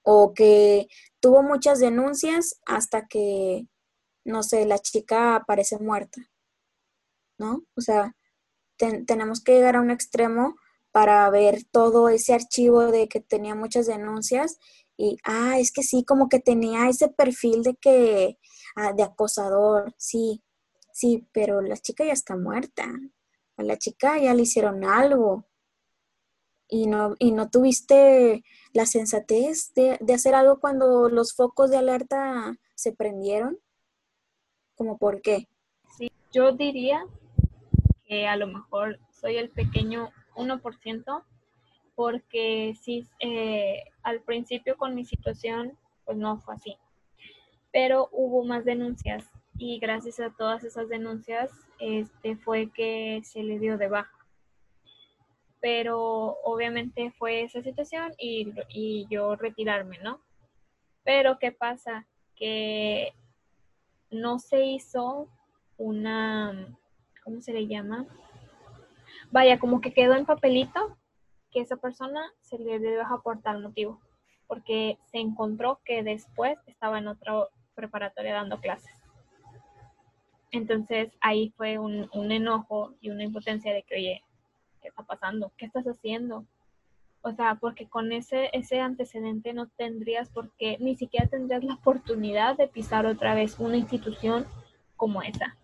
[0.01, 0.87] o que
[1.19, 3.67] tuvo muchas denuncias hasta que,
[4.25, 6.21] no sé, la chica aparece muerta.
[7.37, 7.63] ¿No?
[7.75, 8.15] O sea,
[8.77, 10.55] tenemos que llegar a un extremo
[10.91, 14.59] para ver todo ese archivo de que tenía muchas denuncias
[14.97, 18.37] y, ah, es que sí, como que tenía ese perfil de que,
[18.75, 20.43] ah, de acosador, sí,
[20.93, 22.85] sí, pero la chica ya está muerta.
[23.57, 25.47] a la chica ya le hicieron algo
[26.67, 31.77] y no, y no tuviste la sensatez de, de hacer algo cuando los focos de
[31.77, 33.59] alerta se prendieron?
[34.75, 35.47] ¿Como por qué?
[35.97, 37.05] Sí, yo diría
[38.05, 41.23] que a lo mejor soy el pequeño 1%,
[41.95, 46.77] porque sí, eh, al principio con mi situación, pues no fue así.
[47.71, 53.59] Pero hubo más denuncias y gracias a todas esas denuncias, este fue que se le
[53.59, 54.17] dio de baja.
[55.59, 60.19] Pero obviamente fue esa situación y, y yo retirarme, ¿no?
[61.03, 62.05] Pero ¿qué pasa?
[62.35, 63.13] Que
[64.13, 65.27] no se hizo
[65.77, 66.77] una,
[67.23, 68.05] ¿cómo se le llama?
[69.31, 70.97] Vaya, como que quedó en papelito
[71.51, 72.79] que esa persona se le
[73.23, 73.99] por tal motivo,
[74.47, 78.91] porque se encontró que después estaba en otra preparatoria dando clases.
[80.51, 84.23] Entonces ahí fue un, un enojo y una impotencia de que, oye,
[84.81, 85.51] ¿qué está pasando?
[85.57, 86.45] ¿Qué estás haciendo?
[87.25, 91.75] O sea, porque con ese, ese antecedente no tendrías por qué, ni siquiera tendrías la
[91.75, 94.45] oportunidad de pisar otra vez una institución
[94.97, 95.55] como esa.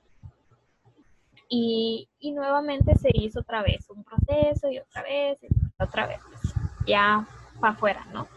[1.50, 6.22] Y, y nuevamente se hizo otra vez un proceso y otra vez y otra vez,
[6.88, 7.28] ya
[7.60, 8.30] para afuera, ¿no?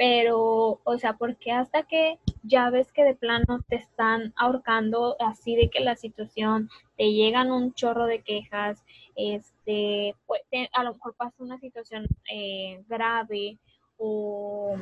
[0.00, 5.56] Pero, o sea, porque hasta que ya ves que de plano te están ahorcando así
[5.56, 8.82] de que la situación, te llegan un chorro de quejas,
[9.14, 10.40] este, pues,
[10.72, 13.58] a lo mejor pasa una situación eh, grave
[13.98, 14.74] o,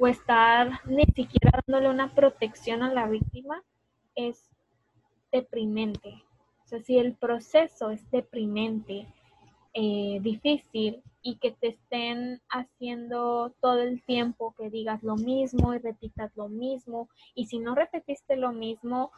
[0.00, 3.62] o estar ni siquiera dándole una protección a la víctima,
[4.16, 4.50] es
[5.30, 6.24] deprimente.
[6.64, 9.06] O sea, si el proceso es deprimente,
[9.74, 15.78] eh, difícil y que te estén haciendo todo el tiempo que digas lo mismo y
[15.78, 19.12] repitas lo mismo y si no repetiste lo mismo,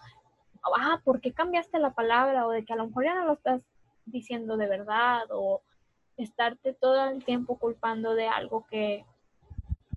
[0.79, 2.47] ah, ¿por qué cambiaste la palabra?
[2.47, 3.63] O de que a lo mejor ya no lo estás
[4.07, 5.63] diciendo de verdad o
[6.17, 9.05] estarte todo el tiempo culpando de algo que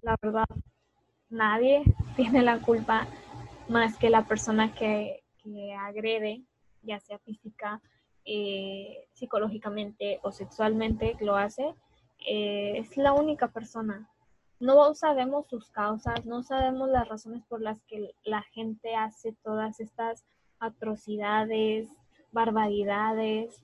[0.02, 0.48] la verdad
[1.30, 1.84] nadie
[2.16, 3.08] tiene la culpa
[3.68, 6.44] más que la persona que, que agrede,
[6.82, 7.82] ya sea física,
[8.28, 11.74] eh, psicológicamente o sexualmente lo hace,
[12.28, 14.10] eh, es la única persona.
[14.60, 19.80] No sabemos sus causas, no sabemos las razones por las que la gente hace todas
[19.80, 20.26] estas
[20.60, 21.88] atrocidades,
[22.32, 23.64] barbaridades,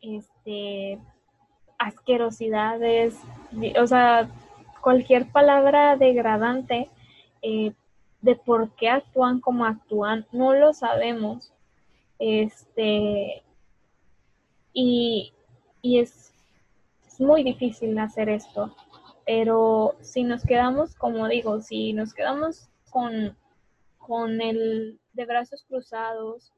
[0.00, 1.00] este,
[1.78, 3.18] asquerosidades,
[3.80, 4.28] o sea,
[4.80, 6.90] cualquier palabra degradante
[7.42, 7.72] eh,
[8.20, 11.52] de por qué actúan como actúan, no lo sabemos.
[12.18, 13.43] Este,
[14.74, 15.32] y,
[15.82, 16.32] es,
[17.20, 18.74] muy difícil hacer esto.
[19.24, 23.36] Pero si nos quedamos, como digo, si nos quedamos con,
[23.98, 26.52] con el de brazos cruzados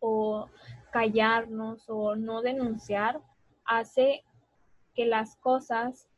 [0.00, 0.48] o
[0.92, 3.20] callarnos o no denunciar,
[3.66, 4.24] hace
[4.94, 6.08] que las cosas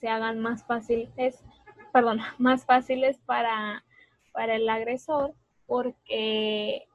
[0.00, 1.44] se hagan más fáciles,
[1.92, 3.84] perdón, más fáciles para,
[4.32, 5.34] para el agresor
[5.66, 6.86] porque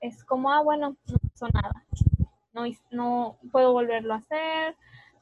[0.00, 1.84] es como, ah, bueno, no pasó nada.
[2.54, 4.76] No, no puedo volverlo a hacer,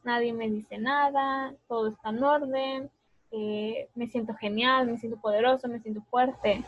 [0.05, 2.90] nadie me dice nada, todo está en orden,
[3.31, 6.62] eh, me siento genial, me siento poderoso, me siento fuerte.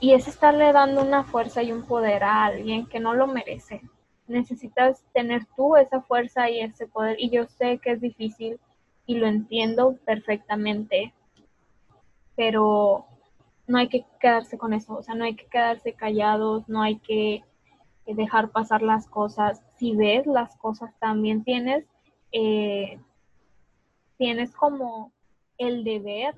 [0.00, 3.80] Y es estarle dando una fuerza y un poder a alguien que no lo merece.
[4.26, 7.16] Necesitas tener tú esa fuerza y ese poder.
[7.18, 8.60] Y yo sé que es difícil
[9.06, 11.14] y lo entiendo perfectamente,
[12.36, 13.06] pero
[13.66, 16.98] no hay que quedarse con eso, o sea, no hay que quedarse callados, no hay
[16.98, 17.44] que,
[18.06, 19.62] dejar pasar las cosas.
[19.78, 21.86] Si ves las cosas también tienes,
[22.32, 23.00] eh,
[24.16, 25.12] tienes como
[25.56, 26.34] el deber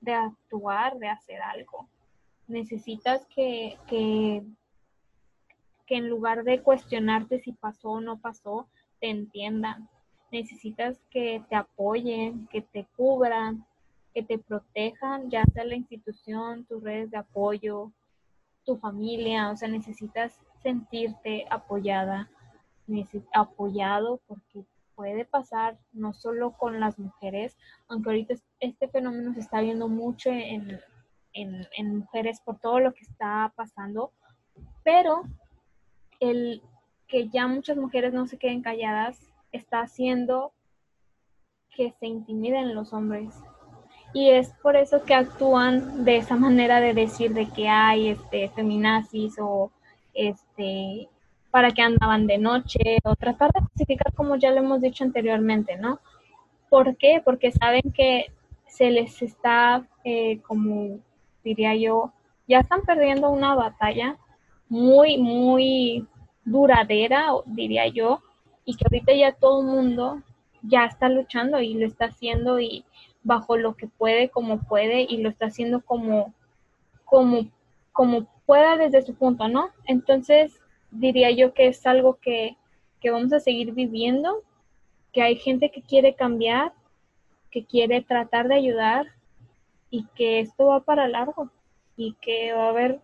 [0.00, 1.88] de actuar, de hacer algo.
[2.48, 4.42] Necesitas que, que,
[5.86, 8.68] que en lugar de cuestionarte si pasó o no pasó,
[9.00, 9.88] te entiendan.
[10.30, 13.64] Necesitas que te apoyen, que te cubran,
[14.14, 17.92] que te protejan, ya sea la institución, tus redes de apoyo,
[18.64, 22.28] tu familia, o sea, necesitas sentirte apoyada,
[23.32, 27.56] apoyado, porque puede pasar no solo con las mujeres,
[27.88, 30.80] aunque ahorita este fenómeno se está viendo mucho en,
[31.32, 34.12] en mujeres por todo lo que está pasando,
[34.82, 35.22] pero
[36.20, 36.62] el
[37.08, 39.18] que ya muchas mujeres no se queden calladas
[39.52, 40.52] está haciendo
[41.70, 43.34] que se intimiden los hombres,
[44.16, 48.48] y es por eso que actúan de esa manera de decir de que hay este
[48.48, 49.70] feminazis o
[50.14, 51.10] este
[51.56, 55.78] para que andaban de noche o tratar de justificar como ya lo hemos dicho anteriormente,
[55.78, 56.00] ¿no?
[56.68, 57.22] ¿Por qué?
[57.24, 58.30] Porque saben que
[58.66, 60.98] se les está, eh, como
[61.42, 62.12] diría yo,
[62.46, 64.18] ya están perdiendo una batalla
[64.68, 66.06] muy, muy
[66.44, 68.20] duradera, diría yo,
[68.66, 70.22] y que ahorita ya todo el mundo
[70.60, 72.84] ya está luchando y lo está haciendo y
[73.22, 76.34] bajo lo que puede, como puede, y lo está haciendo como,
[77.06, 77.46] como,
[77.92, 79.70] como pueda desde su punto, ¿no?
[79.86, 82.56] Entonces, diría yo que es algo que,
[83.00, 84.42] que vamos a seguir viviendo,
[85.12, 86.72] que hay gente que quiere cambiar,
[87.50, 89.06] que quiere tratar de ayudar
[89.90, 91.50] y que esto va para largo
[91.96, 93.00] y que va a haber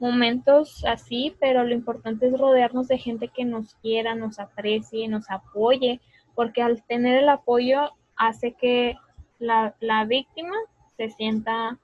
[0.00, 5.30] momentos así, pero lo importante es rodearnos de gente que nos quiera, nos aprecie, nos
[5.30, 6.00] apoye,
[6.34, 8.96] porque al tener el apoyo hace que
[9.38, 10.56] la, la víctima
[10.96, 11.78] se sienta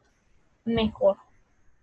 [0.65, 1.17] mejor.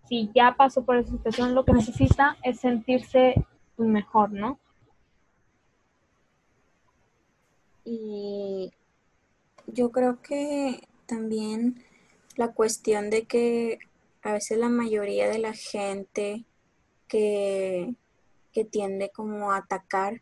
[0.04, 3.34] Si ya pasó por esa situación, lo que necesita es sentirse
[3.76, 4.58] mejor, ¿no?
[7.84, 8.72] Y
[9.66, 11.84] yo creo que también
[12.36, 13.78] la cuestión de que
[14.22, 16.44] a veces la mayoría de la gente
[17.08, 17.94] que,
[18.52, 20.20] que tiende como a atacar,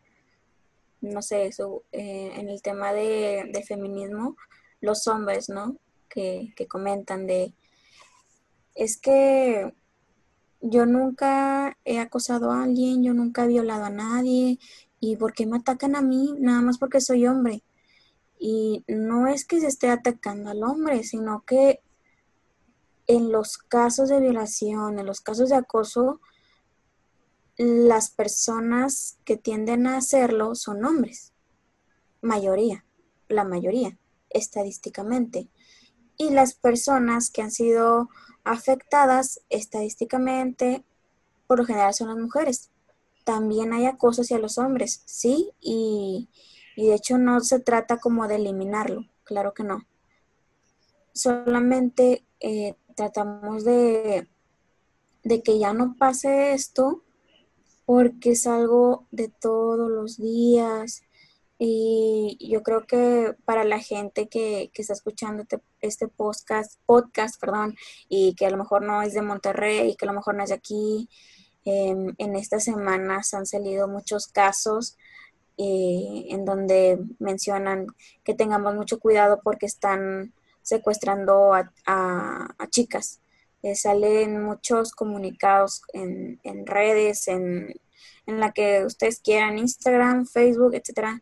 [1.01, 4.35] no sé, eso, eh, en el tema de, feminismo,
[4.81, 5.77] los hombres, ¿no?
[6.07, 7.53] Que, que comentan de,
[8.75, 9.73] es que
[10.67, 14.57] yo nunca he acosado a alguien, yo nunca he violado a nadie,
[14.99, 16.33] ¿y por qué me atacan a mí?
[16.39, 17.63] Nada más porque soy hombre.
[18.39, 21.81] Y no es que se esté atacando al hombre, sino que
[23.05, 26.19] en los casos de violación, en los casos de acoso,
[27.57, 31.31] las personas que tienden a hacerlo son hombres.
[32.21, 32.85] Mayoría,
[33.29, 33.99] la mayoría,
[34.31, 35.47] estadísticamente.
[36.17, 38.09] Y las personas que han sido
[38.45, 40.85] afectadas estadísticamente,
[41.47, 42.71] por lo general son las mujeres.
[43.25, 46.29] También hay acoso hacia los hombres, sí, y,
[46.75, 49.85] y de hecho no se trata como de eliminarlo, claro que no.
[51.13, 54.29] Solamente eh, tratamos de,
[55.23, 57.03] de que ya no pase esto
[57.85, 61.03] porque es algo de todos los días
[61.57, 65.45] y yo creo que para la gente que, que está escuchando
[65.85, 67.75] este, podcast, podcast perdón,
[68.09, 70.43] y que a lo mejor no es de Monterrey y que a lo mejor no
[70.43, 71.09] es de aquí,
[71.67, 74.97] en estas semanas han salido muchos casos
[75.57, 77.87] eh, en donde mencionan
[78.25, 83.21] que tengamos mucho cuidado porque están secuestrando a, chicas.
[83.63, 87.73] Eh, salen muchos comunicados en redes, en,
[88.25, 91.21] en, la que ustedes quieran, Instagram, Facebook, etcétera.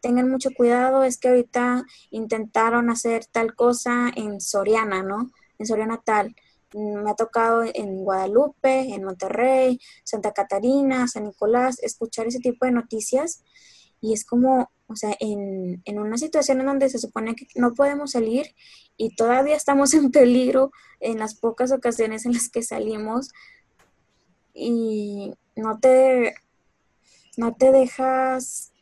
[0.00, 5.30] Tengan mucho cuidado, es que ahorita intentaron hacer tal cosa en Soriana, ¿no?
[5.58, 6.34] En Soriana tal.
[6.74, 12.72] Me ha tocado en Guadalupe, en Monterrey, Santa Catarina, San Nicolás, escuchar ese tipo de
[12.72, 13.42] noticias
[14.02, 17.72] y es como, o sea, en, en, una situación en donde se supone que no
[17.72, 18.46] podemos salir
[18.96, 23.30] y todavía estamos en peligro en las pocas ocasiones en las que salimos
[24.54, 26.34] y no te,
[27.36, 28.72] no te dejas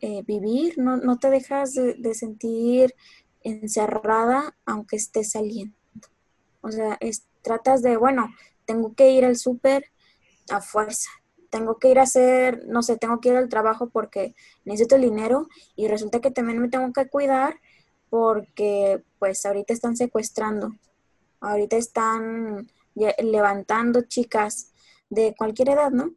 [0.00, 2.94] eh, vivir, no, no, te dejas de, sentir
[3.42, 5.76] encerrada aunque estés saliendo.
[6.60, 6.98] O sea,
[7.42, 8.28] tratas de, bueno,
[8.64, 9.86] tengo que ir al súper
[10.50, 11.10] a fuerza,
[11.50, 15.02] tengo que ir a hacer, no sé, tengo que ir al trabajo porque necesito el
[15.02, 17.60] dinero y resulta que también me tengo que cuidar
[18.10, 20.74] porque pues ahorita están secuestrando,
[21.40, 24.71] ahorita están levantando chicas
[25.12, 26.14] de cualquier edad, ¿no?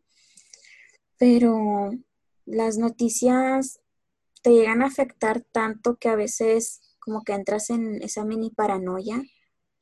[1.17, 1.91] Pero
[2.45, 3.81] las noticias
[4.41, 9.21] te llegan a afectar tanto que a veces como que entras en esa mini paranoia.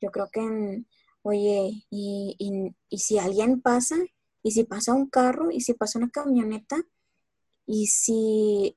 [0.00, 0.88] Yo creo que, en,
[1.22, 3.96] oye, y, y, y si alguien pasa
[4.42, 6.82] y si pasa un carro, y si pasa una camioneta,
[7.66, 8.76] y si,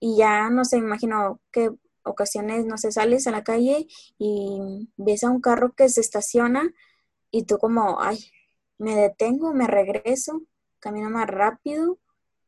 [0.00, 1.70] y ya no sé, imagino que
[2.04, 3.86] ocasiones, no sé, sales a la calle
[4.18, 6.72] y ves a un carro que se estaciona
[7.30, 8.18] y tú como, ay,
[8.78, 10.42] me detengo, me regreso,
[10.80, 11.98] camino más rápido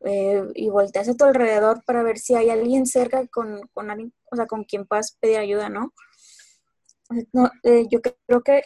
[0.00, 4.12] eh, y volteas a tu alrededor para ver si hay alguien cerca con, con alguien,
[4.30, 5.92] o sea, con quien puedas pedir ayuda, ¿no?
[7.32, 8.64] no eh, yo creo que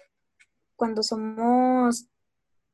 [0.76, 2.06] cuando somos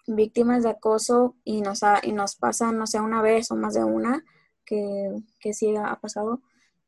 [0.07, 3.85] víctimas de acoso y nos, y nos pasa, no sé, una vez o más de
[3.85, 4.25] una,
[4.65, 5.11] que,
[5.41, 6.41] que sí ha pasado,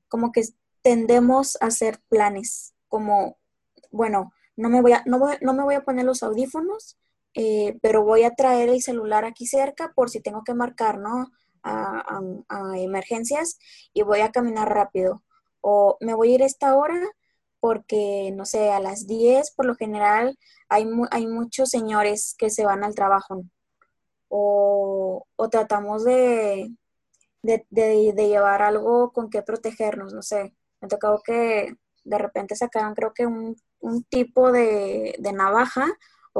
[0.08, 0.42] como que
[0.82, 3.36] tendemos a hacer planes, como,
[3.90, 6.96] bueno, no me voy a, no no me voy a poner los audífonos,
[7.34, 11.30] eh, pero voy a traer el celular aquí cerca por si tengo que marcar, ¿no?
[11.62, 13.58] A, a, emergencias
[13.92, 15.22] y voy a caminar rápido.
[15.60, 16.98] O me voy a ir esta hora
[17.60, 22.64] porque, no sé, a las 10 por lo general hay, hay muchos señores que se
[22.64, 23.42] van al trabajo.
[24.28, 26.70] O, tratamos de,
[27.42, 27.64] de,
[28.28, 30.54] llevar algo con que protegernos, no sé.
[30.80, 31.74] Me ha tocado que
[32.04, 33.56] de repente sacaron creo que un,
[34.10, 35.86] tipo de, navaja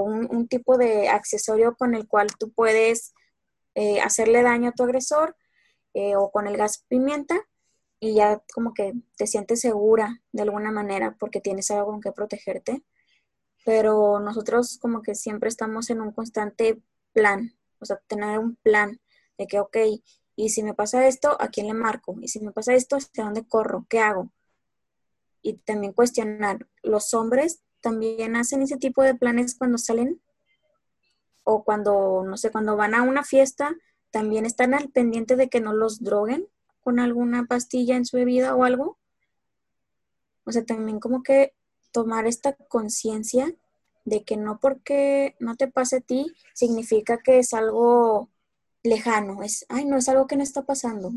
[0.03, 3.15] un, tipo de accesorio con el cual tú puedes
[3.75, 5.37] eh, hacerle daño a tu agresor
[5.95, 7.41] eh, o con el gas pimienta
[8.01, 12.13] y ya como que te sientes segura de alguna manera porque tienes algo con que
[12.13, 12.85] protegerte.
[13.65, 16.81] Pero nosotros como que siempre estamos en un constante
[17.13, 19.01] plan, o sea, tener un plan
[19.37, 19.77] de que, ok,
[20.37, 22.17] y si me pasa esto, ¿a quién le marco?
[22.21, 23.87] Y si me pasa esto, ¿hacia dónde corro?
[23.89, 24.33] ¿Qué hago?
[25.43, 30.21] Y también cuestionar, ¿los hombres también hacen ese tipo de planes cuando salen?
[31.45, 33.75] O cuando, no sé, cuando van a una fiesta,
[34.11, 36.49] también están al pendiente de que no los droguen
[36.81, 38.99] con alguna pastilla en su bebida o algo.
[40.45, 41.55] O sea, también como que
[41.93, 43.55] tomar esta conciencia
[44.05, 48.31] de que no porque no te pase a ti significa que es algo
[48.83, 51.13] lejano, es, ay, no es algo que no está pasando.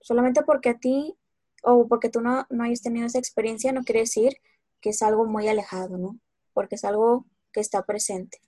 [0.00, 1.16] Solamente porque a ti
[1.62, 4.38] o porque tú no, no hayas tenido esa experiencia no quiere decir
[4.82, 6.18] que es algo muy alejado, ¿no?
[6.52, 8.38] Porque es algo que está presente.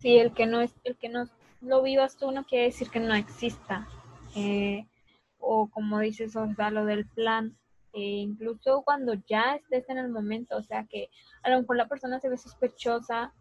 [0.00, 1.28] Sí, el que no es, el que no
[1.62, 3.88] lo vivas tú no quiere decir que no exista.
[4.34, 4.86] Eh,
[5.38, 7.56] o como dices, o sea, lo del plan,
[7.92, 11.08] e incluso cuando ya estés en el momento, o sea, que
[11.42, 13.32] a lo mejor la persona se ve sospechosa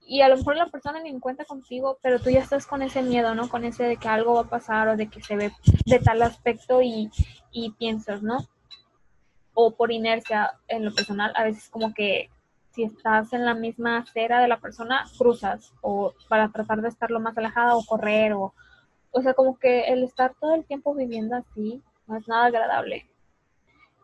[0.00, 3.02] y a lo mejor la persona ni cuenta contigo, pero tú ya estás con ese
[3.02, 3.48] miedo, ¿no?
[3.48, 5.52] Con ese de que algo va a pasar o de que se ve
[5.86, 7.10] de tal aspecto y,
[7.52, 8.48] y piensas, ¿no?
[9.54, 12.30] O por inercia en lo personal, a veces como que
[12.70, 17.10] si estás en la misma acera de la persona, cruzas o para tratar de estar
[17.10, 18.54] lo más alejada o correr o,
[19.10, 23.06] o sea, como que el estar todo el tiempo viviendo así no es nada agradable.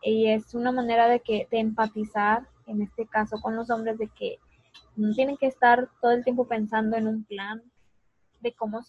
[0.02, 4.08] Y es una manera de que de empatizar, en este caso con los hombres, de
[4.08, 4.38] que
[4.96, 7.62] no tienen que estar todo el tiempo pensando en un plan
[8.40, 8.80] de cómo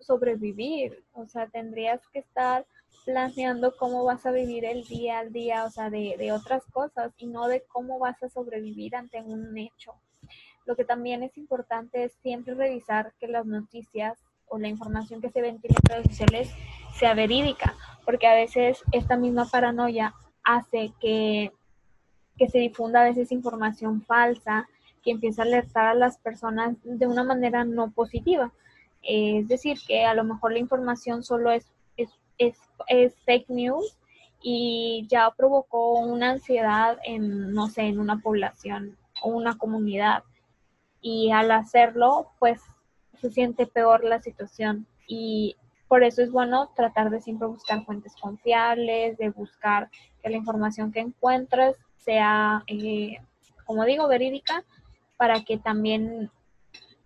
[0.00, 1.02] sobrevivir.
[1.12, 2.66] O sea, tendrías que estar
[3.04, 7.12] planeando cómo vas a vivir el día al día, o sea, de, de otras cosas
[7.16, 9.94] y no de cómo vas a sobrevivir ante un hecho.
[10.66, 14.18] Lo que también es importante es siempre revisar que las noticias
[14.48, 16.50] o la información que se ventila en redes sociales
[16.98, 17.74] sea verídica,
[18.04, 21.52] porque a veces esta misma paranoia hace que,
[22.36, 24.68] que se difunda a veces información falsa,
[25.02, 28.52] que empieza a alertar a las personas de una manera no positiva.
[29.02, 31.70] Es decir, que a lo mejor la información solo es
[32.38, 33.98] es, es fake news
[34.40, 40.22] y ya provocó una ansiedad en, no sé, en una población o una comunidad.
[41.00, 42.60] Y al hacerlo, pues
[43.20, 44.86] se siente peor la situación.
[45.06, 45.56] Y
[45.88, 49.90] por eso es bueno tratar de siempre buscar fuentes confiables, de buscar
[50.22, 53.18] que la información que encuentres sea, eh,
[53.64, 54.64] como digo, verídica,
[55.16, 56.30] para que también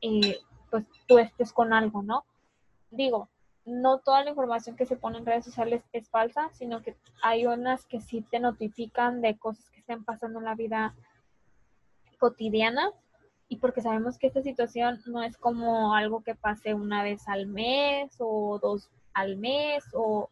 [0.00, 0.38] eh,
[0.70, 2.24] pues tú estés con algo, ¿no?
[2.90, 3.28] Digo,
[3.64, 7.46] no toda la información que se pone en redes sociales es falsa, sino que hay
[7.46, 10.94] unas que sí te notifican de cosas que estén pasando en la vida
[12.18, 12.90] cotidiana.
[13.48, 17.46] Y porque sabemos que esta situación no es como algo que pase una vez al
[17.46, 20.28] mes o dos al mes o,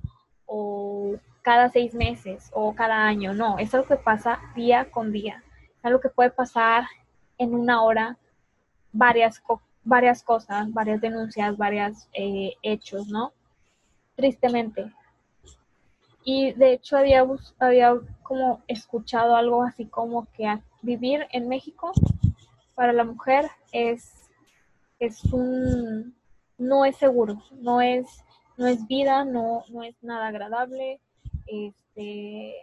[1.42, 5.42] cada seis meses o cada año, no, es algo que pasa día con día,
[5.78, 6.84] es algo que puede pasar
[7.38, 8.18] en una hora
[8.92, 9.40] varias,
[9.84, 13.32] varias cosas, varias denuncias, varios eh, hechos, ¿no?
[14.14, 14.92] Tristemente.
[16.24, 17.26] Y de hecho había,
[17.58, 21.92] había como escuchado algo así como que vivir en México
[22.74, 24.30] para la mujer es,
[24.98, 26.14] es un,
[26.58, 28.06] no es seguro, no es,
[28.56, 31.00] no es vida, no, no es nada agradable,
[31.46, 32.54] este,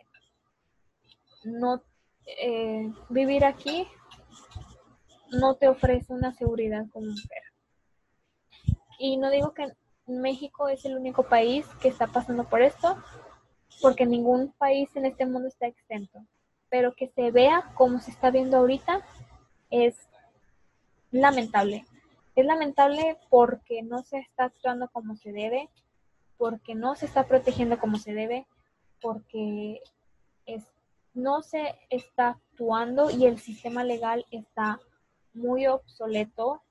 [1.43, 1.81] no,
[2.25, 3.87] eh, vivir aquí
[5.31, 7.43] no te ofrece una seguridad como mujer.
[8.99, 9.71] Y no digo que
[10.07, 12.97] México es el único país que está pasando por esto,
[13.81, 16.25] porque ningún país en este mundo está exento.
[16.69, 19.05] Pero que se vea como se está viendo ahorita
[19.69, 19.95] es
[21.11, 21.85] lamentable.
[22.35, 25.69] Es lamentable porque no se está actuando como se debe,
[26.37, 28.45] porque no se está protegiendo como se debe,
[29.01, 29.81] porque
[30.45, 30.63] es,
[31.13, 34.79] no se está actuando y el sistema legal está
[35.37, 36.61] muy obsoleto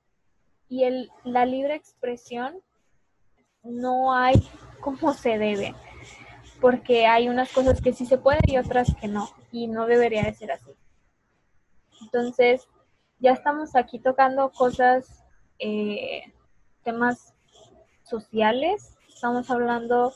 [0.69, 2.61] y el, la libre expresión
[3.63, 4.35] no hay
[4.81, 5.75] como se debe,
[6.61, 10.25] porque hay unas cosas que sí se pueden y otras que no, y no debería
[10.25, 10.73] de ser así.
[12.03, 12.69] Entonces,
[13.19, 15.25] ya estamos aquí tocando cosas,
[15.59, 16.33] eh,
[16.85, 17.35] temas
[18.03, 20.13] sociales, estamos hablando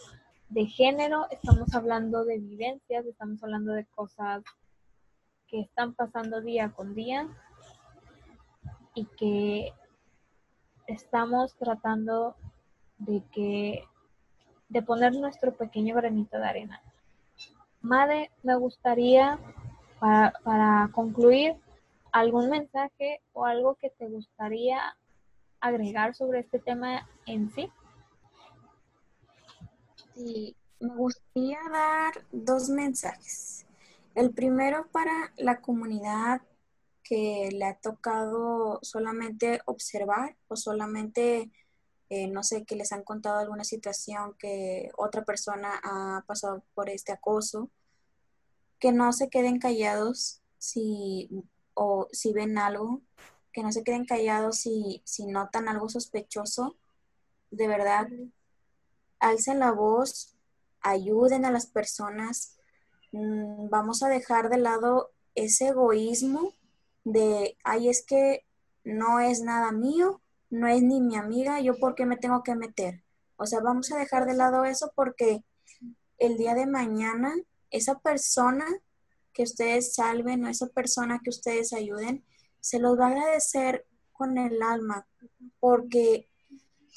[0.51, 4.43] de género, estamos hablando de vivencias, estamos hablando de cosas
[5.47, 7.29] que están pasando día con día
[9.01, 9.73] y que
[10.87, 12.37] estamos tratando
[12.99, 13.85] de que
[14.69, 16.83] de poner nuestro pequeño granito de arena.
[17.81, 19.39] Madre, me gustaría
[19.99, 21.57] para, para concluir
[22.13, 24.79] algún mensaje o algo que te gustaría
[25.61, 27.73] agregar sobre este tema en sí.
[30.15, 33.67] Sí, me gustaría dar dos mensajes.
[34.15, 36.43] El primero para la comunidad
[37.11, 41.51] que le ha tocado solamente observar o solamente,
[42.09, 46.89] eh, no sé, que les han contado alguna situación que otra persona ha pasado por
[46.89, 47.69] este acoso,
[48.79, 51.29] que no se queden callados si
[51.75, 53.01] o si ven algo,
[53.53, 56.77] que no se queden callados si, si notan algo sospechoso.
[57.51, 58.07] De verdad,
[59.19, 60.37] alcen la voz,
[60.81, 62.57] ayuden a las personas.
[63.11, 66.55] Mm, vamos a dejar de lado ese egoísmo
[67.05, 68.45] de, ay, es que
[68.85, 70.21] no es nada mío,
[70.51, 73.03] no es ni mi amiga, yo por qué me tengo que meter.
[73.37, 75.45] O sea, vamos a dejar de lado eso porque
[76.19, 77.35] el día de mañana
[77.71, 78.67] esa persona
[79.33, 82.25] que ustedes salven o esa persona que ustedes ayuden,
[82.61, 85.07] se los va a agradecer con el alma
[85.61, 86.29] porque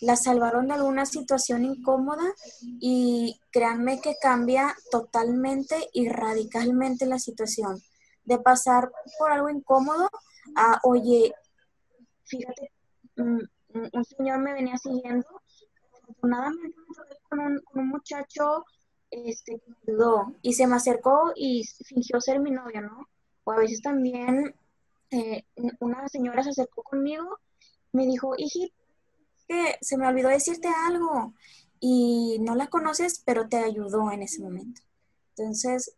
[0.01, 2.33] la salvaron de alguna situación incómoda
[2.81, 7.81] y créanme que cambia totalmente y radicalmente la situación.
[8.25, 10.09] De pasar por algo incómodo
[10.55, 11.33] a, oye,
[12.23, 12.71] fíjate,
[13.17, 13.39] mm,
[13.93, 15.27] un señor me venía siguiendo,
[16.01, 16.77] afortunadamente
[17.29, 18.65] con un, un muchacho
[19.09, 23.07] este, que me ayudó y se me acercó y fingió ser mi novia, ¿no?
[23.43, 24.55] O a veces también
[25.11, 25.45] eh,
[25.79, 27.39] una señora se acercó conmigo,
[27.91, 28.75] me dijo, hijita,
[29.47, 31.33] que se me olvidó decirte algo
[31.79, 34.81] y no la conoces, pero te ayudó en ese momento.
[35.35, 35.95] Entonces,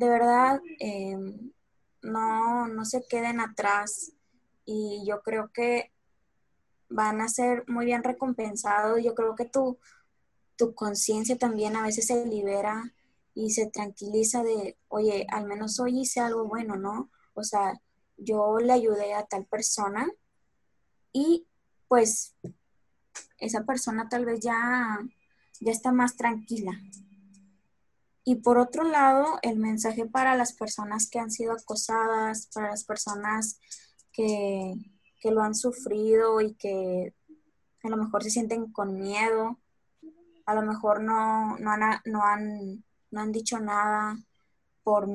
[0.00, 1.52] de verdad, em,
[2.00, 4.12] no, no se queden atrás
[4.64, 5.92] y yo creo que
[6.88, 9.04] van a ser muy bien recompensados.
[9.04, 9.78] Yo creo que tu,
[10.56, 12.94] tu conciencia también a veces se libera
[13.34, 17.10] y se tranquiliza de, oye, al menos hoy hice algo bueno, ¿no?
[17.34, 17.78] O sea,
[18.16, 20.08] yo le ayudé a tal persona
[21.12, 21.46] y
[21.88, 22.34] pues
[23.36, 24.98] esa persona tal vez ya,
[25.60, 26.72] ya está más tranquila.
[28.24, 32.84] Y por otro lado, el mensaje para las personas que han sido acosadas, para las
[32.84, 33.58] personas
[34.12, 34.74] que,
[35.24, 37.14] lo han sufrido y que
[37.82, 39.58] a lo mejor se sienten con miedo,
[40.46, 44.16] a lo mejor no, no, han, no, han, no han dicho nada
[44.82, 45.06] por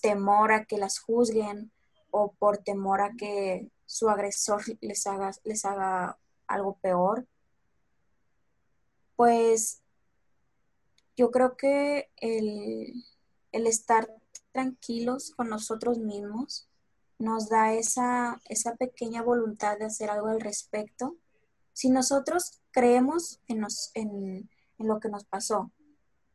[0.00, 1.72] temor a que las juzguen
[2.10, 7.26] o por temor a que su agresor les haga, les haga algo peor,
[9.16, 9.82] pues
[11.18, 13.04] yo creo que el,
[13.50, 14.08] estar
[14.52, 16.68] tranquilos con nosotros mismos
[17.18, 21.16] nos da esa, esa pequeña voluntad de hacer algo al respecto.
[21.72, 24.48] Si nosotros creemos en, en,
[24.78, 25.72] en lo que nos pasó,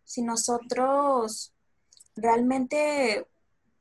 [0.03, 1.53] si nosotros
[2.17, 3.25] realmente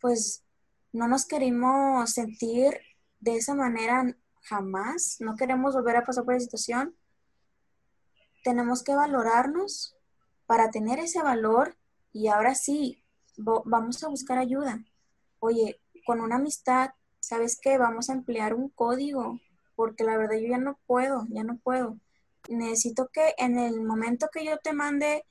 [0.01, 0.45] pues
[0.93, 2.79] no nos queremos sentir
[3.19, 6.95] de esa manera jamás, no queremos volver a pasar por esa situación,
[8.45, 9.97] tenemos que valorarnos
[10.53, 11.79] para tener ese valor
[12.13, 13.03] y ahora sí,
[13.39, 14.85] vamos a buscar ayuda.
[15.39, 16.91] Oye, con una amistad,
[17.21, 17.79] ¿sabes qué?
[17.79, 19.41] Vamos a emplear un código,
[19.77, 21.97] porque la verdad yo ya no puedo, ya no puedo.
[22.51, 25.25] Necesito que en el momento que yo te mande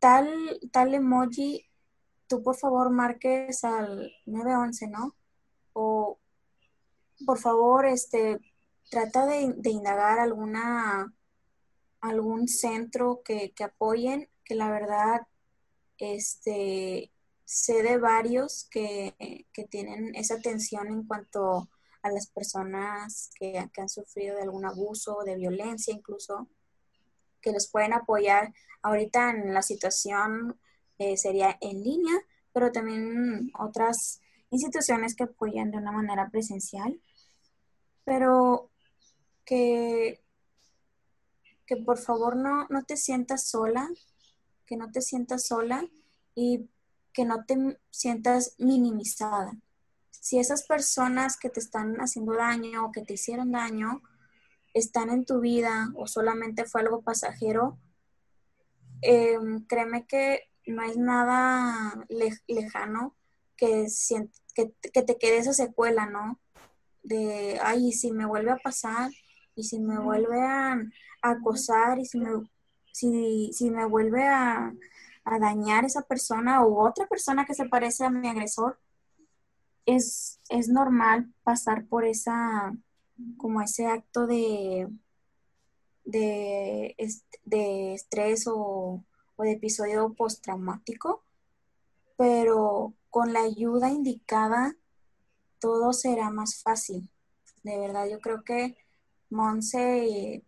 [0.00, 0.28] tal,
[0.72, 1.64] tal emoji,
[2.26, 5.14] tú por favor marques al 911, ¿no?
[5.72, 6.18] O
[7.24, 8.40] por favor, este,
[8.90, 11.14] trata de, indagar alguna,
[12.00, 15.20] algún centro que, apoyen, que la verdad,
[15.98, 17.12] este,
[17.44, 19.14] sé de varios que,
[19.70, 21.68] tienen esa atención en cuanto
[22.02, 26.48] a las personas que, han sufrido de algún abuso, de violencia incluso,
[27.40, 28.54] que los pueden apoyar.
[28.82, 30.58] Ahorita en la situación
[30.98, 32.14] eh, sería en línea,
[32.52, 34.20] pero también otras
[34.50, 37.00] instituciones que apoyan de una manera presencial,
[38.04, 38.70] pero
[39.44, 40.22] que,
[41.66, 43.88] que por favor no, no te sientas sola,
[44.68, 45.88] que no te sientas sola
[46.34, 46.68] y
[47.12, 47.56] que no te
[47.90, 49.52] sientas minimizada.
[50.10, 54.02] Si esas personas que te están haciendo daño o que te hicieron daño
[54.74, 57.78] están en tu vida o solamente fue algo pasajero,
[59.00, 62.04] em, créeme que no es nada
[62.46, 63.16] lejano
[63.56, 63.86] que,
[64.54, 66.38] que, te quede esa secuela, ¿no?
[67.02, 69.10] De, ay, si me vuelve a pasar,
[69.54, 70.78] y si me vuelve a,
[71.22, 72.30] acosar, y si me,
[72.92, 74.74] si, me vuelve a,
[75.40, 78.78] dañar esa persona o otra persona que se parece a mi agresor,
[79.84, 82.74] es, es normal pasar por esa,
[83.36, 84.88] como ese acto de,
[86.04, 86.96] de,
[87.44, 89.04] de estrés o,
[89.36, 91.22] o de episodio postraumático,
[92.16, 94.76] pero con la ayuda indicada
[95.58, 97.08] todo será más fácil.
[97.62, 98.76] De verdad, yo creo que
[99.30, 100.44] Monse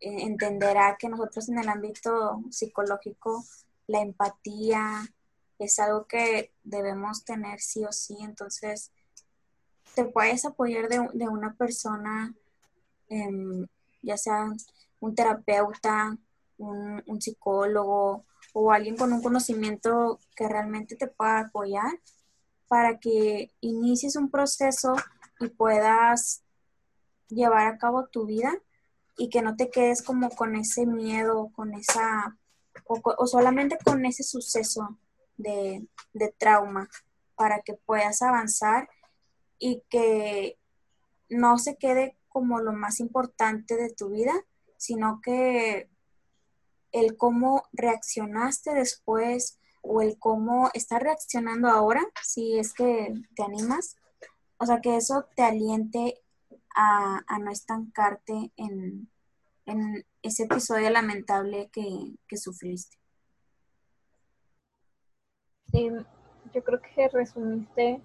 [0.00, 3.44] entenderá que nosotros en el ámbito psicológico
[3.86, 5.08] la empatía
[5.58, 8.16] es algo que debemos tener sí o sí.
[8.20, 8.92] Entonces,
[9.94, 12.34] te puedes apoyar de, una persona,
[13.08, 13.66] em,
[14.02, 14.52] ya sea
[15.00, 16.18] un terapeuta,
[16.58, 22.00] un, psicólogo o alguien con un conocimiento que realmente te pueda apoyar
[22.68, 24.94] para que inicies un proceso
[25.40, 26.42] y puedas
[27.28, 28.52] llevar a cabo tu vida
[29.16, 32.36] y que no te quedes como con ese miedo, con esa,
[32.86, 34.98] o, solamente con ese suceso
[35.36, 36.88] de, de trauma
[37.34, 38.88] para que puedas avanzar
[39.58, 40.58] y que
[41.28, 44.32] no se quede como lo más importante de tu vida,
[44.76, 45.88] sino que
[46.92, 53.96] el cómo reaccionaste después o el cómo estás reaccionando ahora, si es que te animas,
[54.58, 56.22] o sea, que eso te aliente
[56.76, 59.08] a, no estancarte en,
[60.22, 62.96] ese episodio lamentable que, sufriste.
[65.72, 65.90] Sí,
[66.54, 68.00] yo creo que resumiste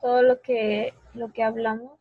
[0.00, 1.98] todo lo que, lo que hablamos,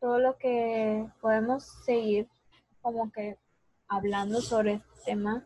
[0.00, 2.28] todo lo que podemos seguir
[2.80, 3.36] como que
[3.88, 5.44] hablando sobre este tema.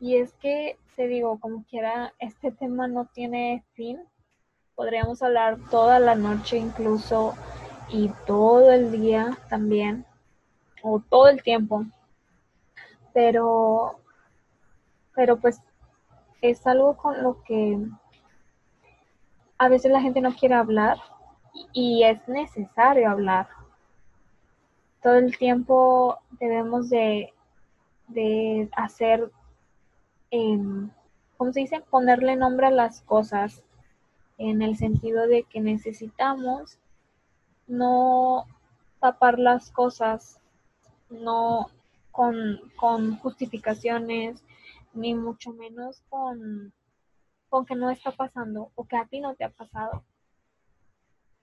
[0.00, 4.00] Y es que, te digo, como quiera, este tema no tiene fin.
[4.74, 7.34] Podríamos hablar toda la noche incluso
[7.92, 10.06] y todo el día también,
[10.82, 11.84] o todo el tiempo.
[13.12, 14.00] Pero,
[15.14, 15.60] pero pues
[16.40, 17.78] es algo con lo que
[19.58, 20.96] a veces la gente no quiere hablar
[21.72, 23.48] y es necesario hablar.
[25.02, 27.32] Todo el tiempo debemos de,
[28.08, 29.30] de hacer,
[30.30, 30.58] eh,
[31.36, 31.82] ¿cómo se dice?
[31.90, 33.62] Ponerle nombre a las cosas
[34.38, 36.78] en el sentido de que necesitamos
[37.66, 38.46] no
[39.00, 40.40] tapar las cosas,
[41.10, 41.70] no
[42.10, 44.42] con, con justificaciones,
[44.94, 46.72] ni mucho menos con,
[47.48, 50.04] con que no está pasando o que a ti no te ha pasado.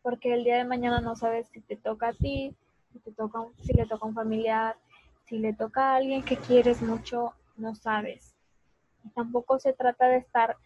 [0.02, 2.56] Porque el día de mañana no sabes si te toca a ti,
[2.94, 4.78] si, te toca, si le toca a un familiar,
[5.26, 8.36] si le toca a alguien que quieres mucho, no sabes.
[9.04, 10.58] Y tampoco se trata de estar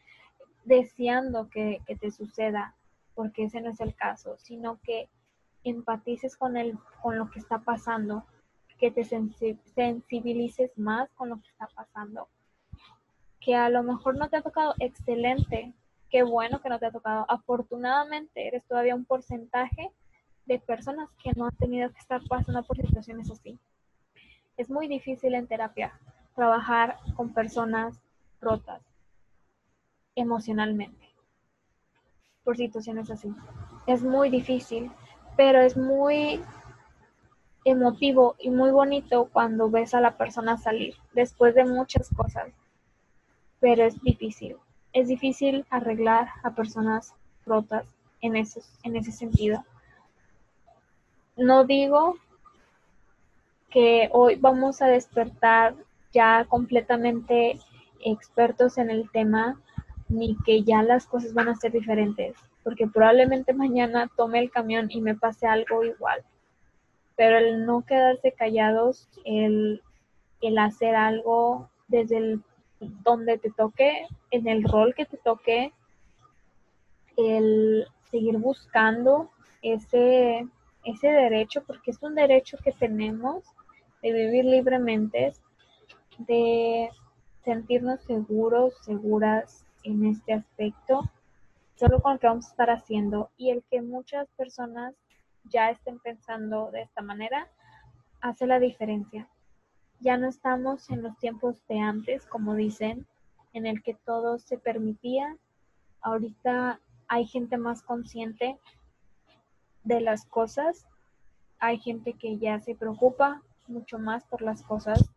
[0.65, 2.75] deseando que, que te suceda,
[3.15, 5.09] porque ese no es el caso, sino que
[5.63, 8.25] empatices con, el, con lo que está pasando,
[8.77, 12.27] que te sensibilices más con lo que está pasando.
[13.39, 15.73] Que a lo mejor no te ha tocado excelente,
[16.09, 17.25] qué bueno que no te ha tocado.
[17.29, 19.91] Afortunadamente eres todavía un porcentaje
[20.45, 23.57] de personas que no han tenido que estar pasando por situaciones así.
[24.57, 25.99] Es muy difícil en terapia
[26.35, 27.99] trabajar con personas
[28.41, 28.81] rotas
[30.15, 31.09] emocionalmente
[32.43, 33.33] por situaciones así.
[33.87, 34.91] Es muy difícil
[35.35, 36.41] pero es muy
[37.65, 42.49] emotivo y muy bonito cuando ves a la persona salir después de muchas cosas,
[43.59, 44.57] pero es difícil.
[44.91, 47.13] Es difícil arreglar a personas
[47.45, 47.85] rotas
[48.21, 49.63] en, en ese sentido.
[51.35, 52.17] No digo
[53.69, 55.75] que hoy vamos a despertar
[56.11, 57.59] ya completamente
[58.05, 59.59] expertos en el tema,
[60.09, 64.89] ni que ya las cosas van a ser diferentes porque probablemente mañana tome el camión
[64.89, 66.23] y me pase algo igual.
[67.15, 69.81] Pero el no quedarse callados, el,
[70.57, 72.43] hacer algo desde el
[72.79, 75.71] donde te toque, en el rol que te toque,
[77.15, 79.29] el seguir buscando
[79.61, 80.47] ese,
[80.83, 83.43] ese derecho, porque es un derecho que tenemos
[84.01, 85.33] de vivir libremente,
[86.17, 86.89] de
[87.45, 91.09] sentirnos seguros, seguras en este aspecto
[91.75, 94.95] solo con lo que vamos a estar haciendo y el que muchas personas
[95.45, 97.47] ya estén pensando de esta manera
[98.21, 99.27] hace la diferencia.
[99.99, 103.07] Ya no estamos en los tiempos de antes, como dicen,
[103.53, 105.37] en el que todo se permitía.
[106.01, 108.57] Ahorita hay gente más consciente
[109.83, 110.87] de las cosas,
[111.59, 115.09] hay gente que ya se preocupa mucho más por las cosas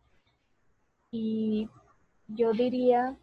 [1.11, 1.69] y
[2.27, 3.17] yo diría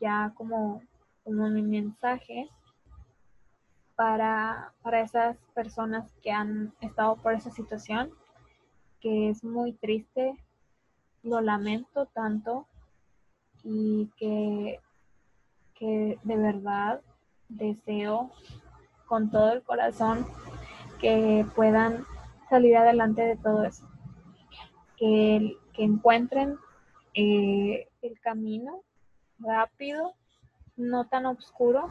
[0.00, 0.82] ya como,
[1.24, 2.48] como mi mensaje
[3.96, 8.10] para, para esas personas que han estado por esa situación,
[9.00, 10.34] que es muy triste,
[11.22, 12.66] lo lamento tanto
[13.62, 14.80] y que,
[15.74, 17.00] que de verdad
[17.48, 18.30] deseo
[19.06, 20.26] con todo el corazón
[21.00, 22.04] que puedan
[22.48, 23.88] salir adelante de todo eso,
[24.96, 26.56] que, que encuentren
[27.14, 28.82] eh, el camino
[29.38, 30.14] rápido,
[30.76, 31.88] no tan oscuro,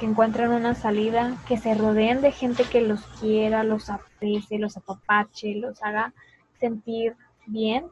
[0.00, 4.78] que encuentren una salida, que se rodeen de gente que los quiera, los aprecie, los
[4.78, 6.14] apapache, los haga
[6.58, 7.14] sentir
[7.46, 7.84] bien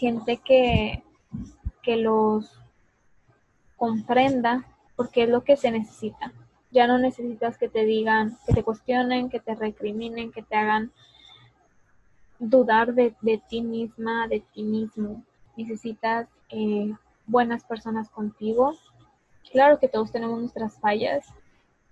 [0.00, 1.02] gente que,
[1.82, 2.58] que los
[3.76, 4.64] comprenda
[4.96, 6.32] porque es lo que se necesita.
[6.70, 10.92] Ya no necesitas que te digan, que te cuestionen, que te recriminen, que te hagan
[12.38, 13.14] dudar de,
[13.48, 15.24] ti misma, de ti mismo.
[15.56, 16.94] Necesitas eh,
[17.26, 18.74] buenas personas contigo.
[19.50, 21.26] Claro que todos tenemos nuestras fallas,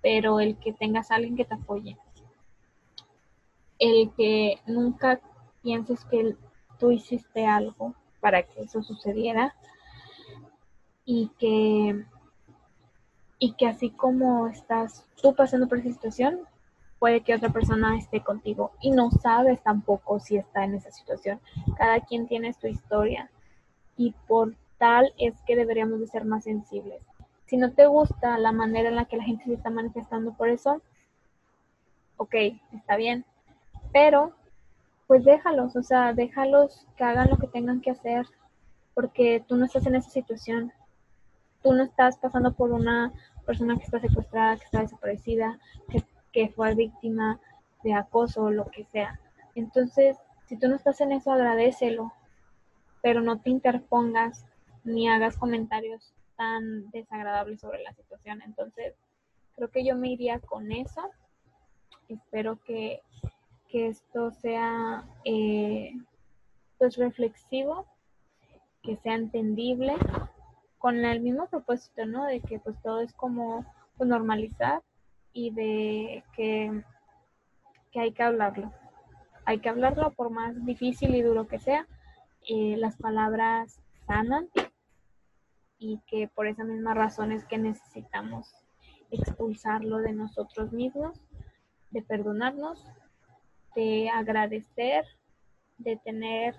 [0.03, 1.97] pero el que tengas a alguien que te apoye.
[3.79, 5.21] El que nunca
[5.63, 6.37] pienses que
[6.79, 9.55] tú hiciste algo para que eso sucediera
[11.05, 12.05] y que
[13.41, 16.41] y que así como estás tú pasando por esa situación,
[16.99, 21.41] puede que otra persona esté contigo y no sabes tampoco si está en esa situación.
[21.77, 23.31] Cada quien tiene su historia
[23.97, 27.03] y por tal es que deberíamos de ser más sensibles.
[27.49, 30.51] Si no te gusta la manera en la que la gente se está manifestando por
[30.51, 30.83] eso,
[32.19, 32.35] ok,
[32.75, 33.25] está bien,
[33.93, 34.35] pero
[35.07, 38.27] pues déjalos, o sea, déjalos que hagan lo que tengan que hacer,
[38.93, 40.73] porque tú no estás en esa situación.
[41.63, 43.13] Tú no estás pasando por una
[43.47, 45.59] persona que está secuestrada, que está desaparecida,
[46.33, 47.41] que, fue víctima
[47.83, 49.19] de acoso o lo que sea.
[49.57, 52.13] Entonces, si tú no estás en eso, agradecelo,
[53.03, 54.45] pero no te interpongas
[54.85, 58.41] ni hagas comentarios tan desagradables sobre la situación.
[58.41, 58.95] Entonces,
[59.57, 61.11] creo que yo me iría con eso.
[62.09, 63.03] Espero que
[63.69, 65.93] que esto sea eh,
[66.79, 67.87] pues reflexivo,
[68.83, 69.95] que sea entendible,
[70.79, 72.25] con el mismo propósito, ¿no?
[72.25, 73.65] De que pues todo es como
[73.97, 74.83] pues, normalizar
[75.33, 76.83] y de que,
[77.93, 78.73] que hay que hablarlo.
[79.45, 81.87] Hay que hablarlo por más difícil y duro que sea.
[82.49, 84.49] Eh, las palabras sanan
[85.79, 88.53] y que por esa misma razón es que necesitamos
[89.11, 91.21] expulsarlo de nosotros mismos,
[91.91, 92.85] de perdonarnos
[93.79, 95.05] de agradecer,
[95.79, 96.57] de tener,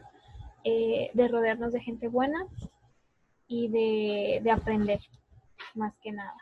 [0.64, 2.48] eh, de rodearnos de gente buena
[3.46, 5.02] y de, aprender,
[5.74, 6.38] más que nada.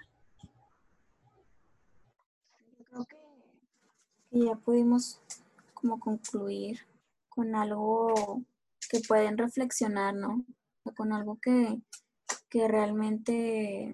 [2.84, 3.18] Creo que,
[4.30, 5.20] ya pudimos
[5.74, 6.80] como concluir
[7.30, 8.44] con algo
[8.88, 10.46] que pueden reflexionar, ¿no?
[10.96, 11.82] con algo que,
[12.50, 13.94] que realmente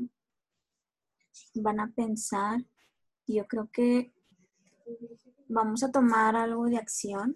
[1.56, 2.64] van a pensar.
[3.28, 4.14] Yo creo que
[5.48, 7.36] vamos a tomar algo de acción.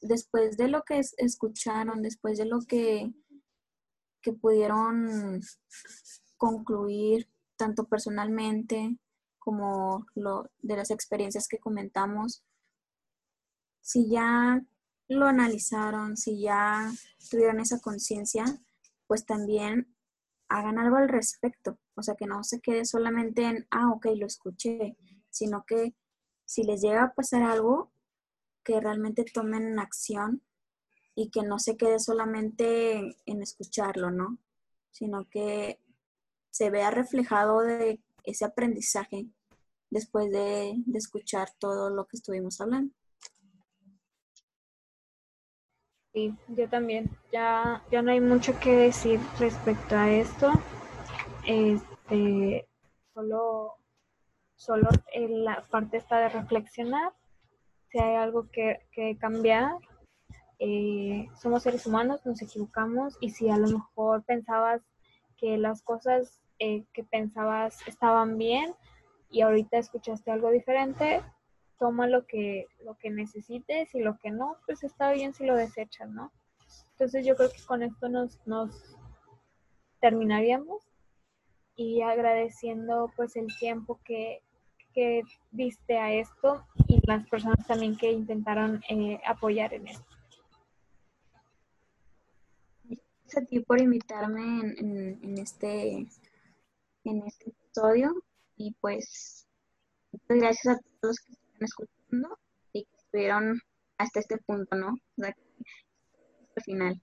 [0.00, 3.12] Después de lo que escucharon, después de lo que,
[4.22, 5.40] que pudieron
[6.36, 8.98] concluir, tanto personalmente
[9.38, 12.44] como lo, de las experiencias que comentamos,
[13.80, 14.62] si ya
[15.08, 16.90] lo analizaron, si ya
[17.30, 18.44] tuvieron esa conciencia,
[19.06, 19.92] pues también
[20.50, 21.78] hagan algo al respecto.
[21.94, 24.96] O sea, que no se quede solamente en, ah, ok, lo escuché,
[25.30, 25.94] sino que
[26.44, 27.90] si les llega a pasar algo,
[28.62, 30.42] que realmente tomen acción
[31.14, 34.38] y que no se quede solamente en escucharlo, ¿no?
[34.90, 35.80] Sino que
[36.50, 39.28] se vea reflejado de ese aprendizaje
[39.90, 42.94] después de, escuchar todo lo que estuvimos hablando.
[46.12, 47.10] Sí, yo también.
[47.32, 50.52] Ya, ya no hay mucho que decir respecto a esto.
[51.46, 52.68] Este,
[53.14, 53.80] solo
[54.60, 57.14] solo la parte está de reflexionar,
[57.90, 58.78] si hay algo que,
[59.18, 59.72] cambiar.
[60.58, 64.82] Eh, somos seres humanos, nos equivocamos y si a lo mejor pensabas
[65.38, 68.74] que las cosas eh, que pensabas estaban bien
[69.30, 71.22] y ahorita escuchaste algo diferente,
[71.80, 75.56] toma lo que, lo que necesites y lo que no, pues está bien si lo
[75.56, 76.30] desechas, ¿no?
[76.92, 78.70] Entonces yo creo que con esto nos, nos
[79.98, 80.84] terminaríamos
[81.74, 84.42] y agradeciendo pues el tiempo que,
[84.92, 90.06] que diste a esto y las personas también que intentaron eh, apoyar en esto.
[92.84, 96.06] Gracias a ti por invitarme en, este,
[97.04, 98.12] en este episodio
[98.56, 99.48] y pues
[100.28, 102.38] gracias a todos que escuchando
[102.72, 103.60] y que estuvieron
[103.98, 104.94] hasta este punto, ¿no?
[105.18, 105.34] hasta
[106.56, 107.02] el final.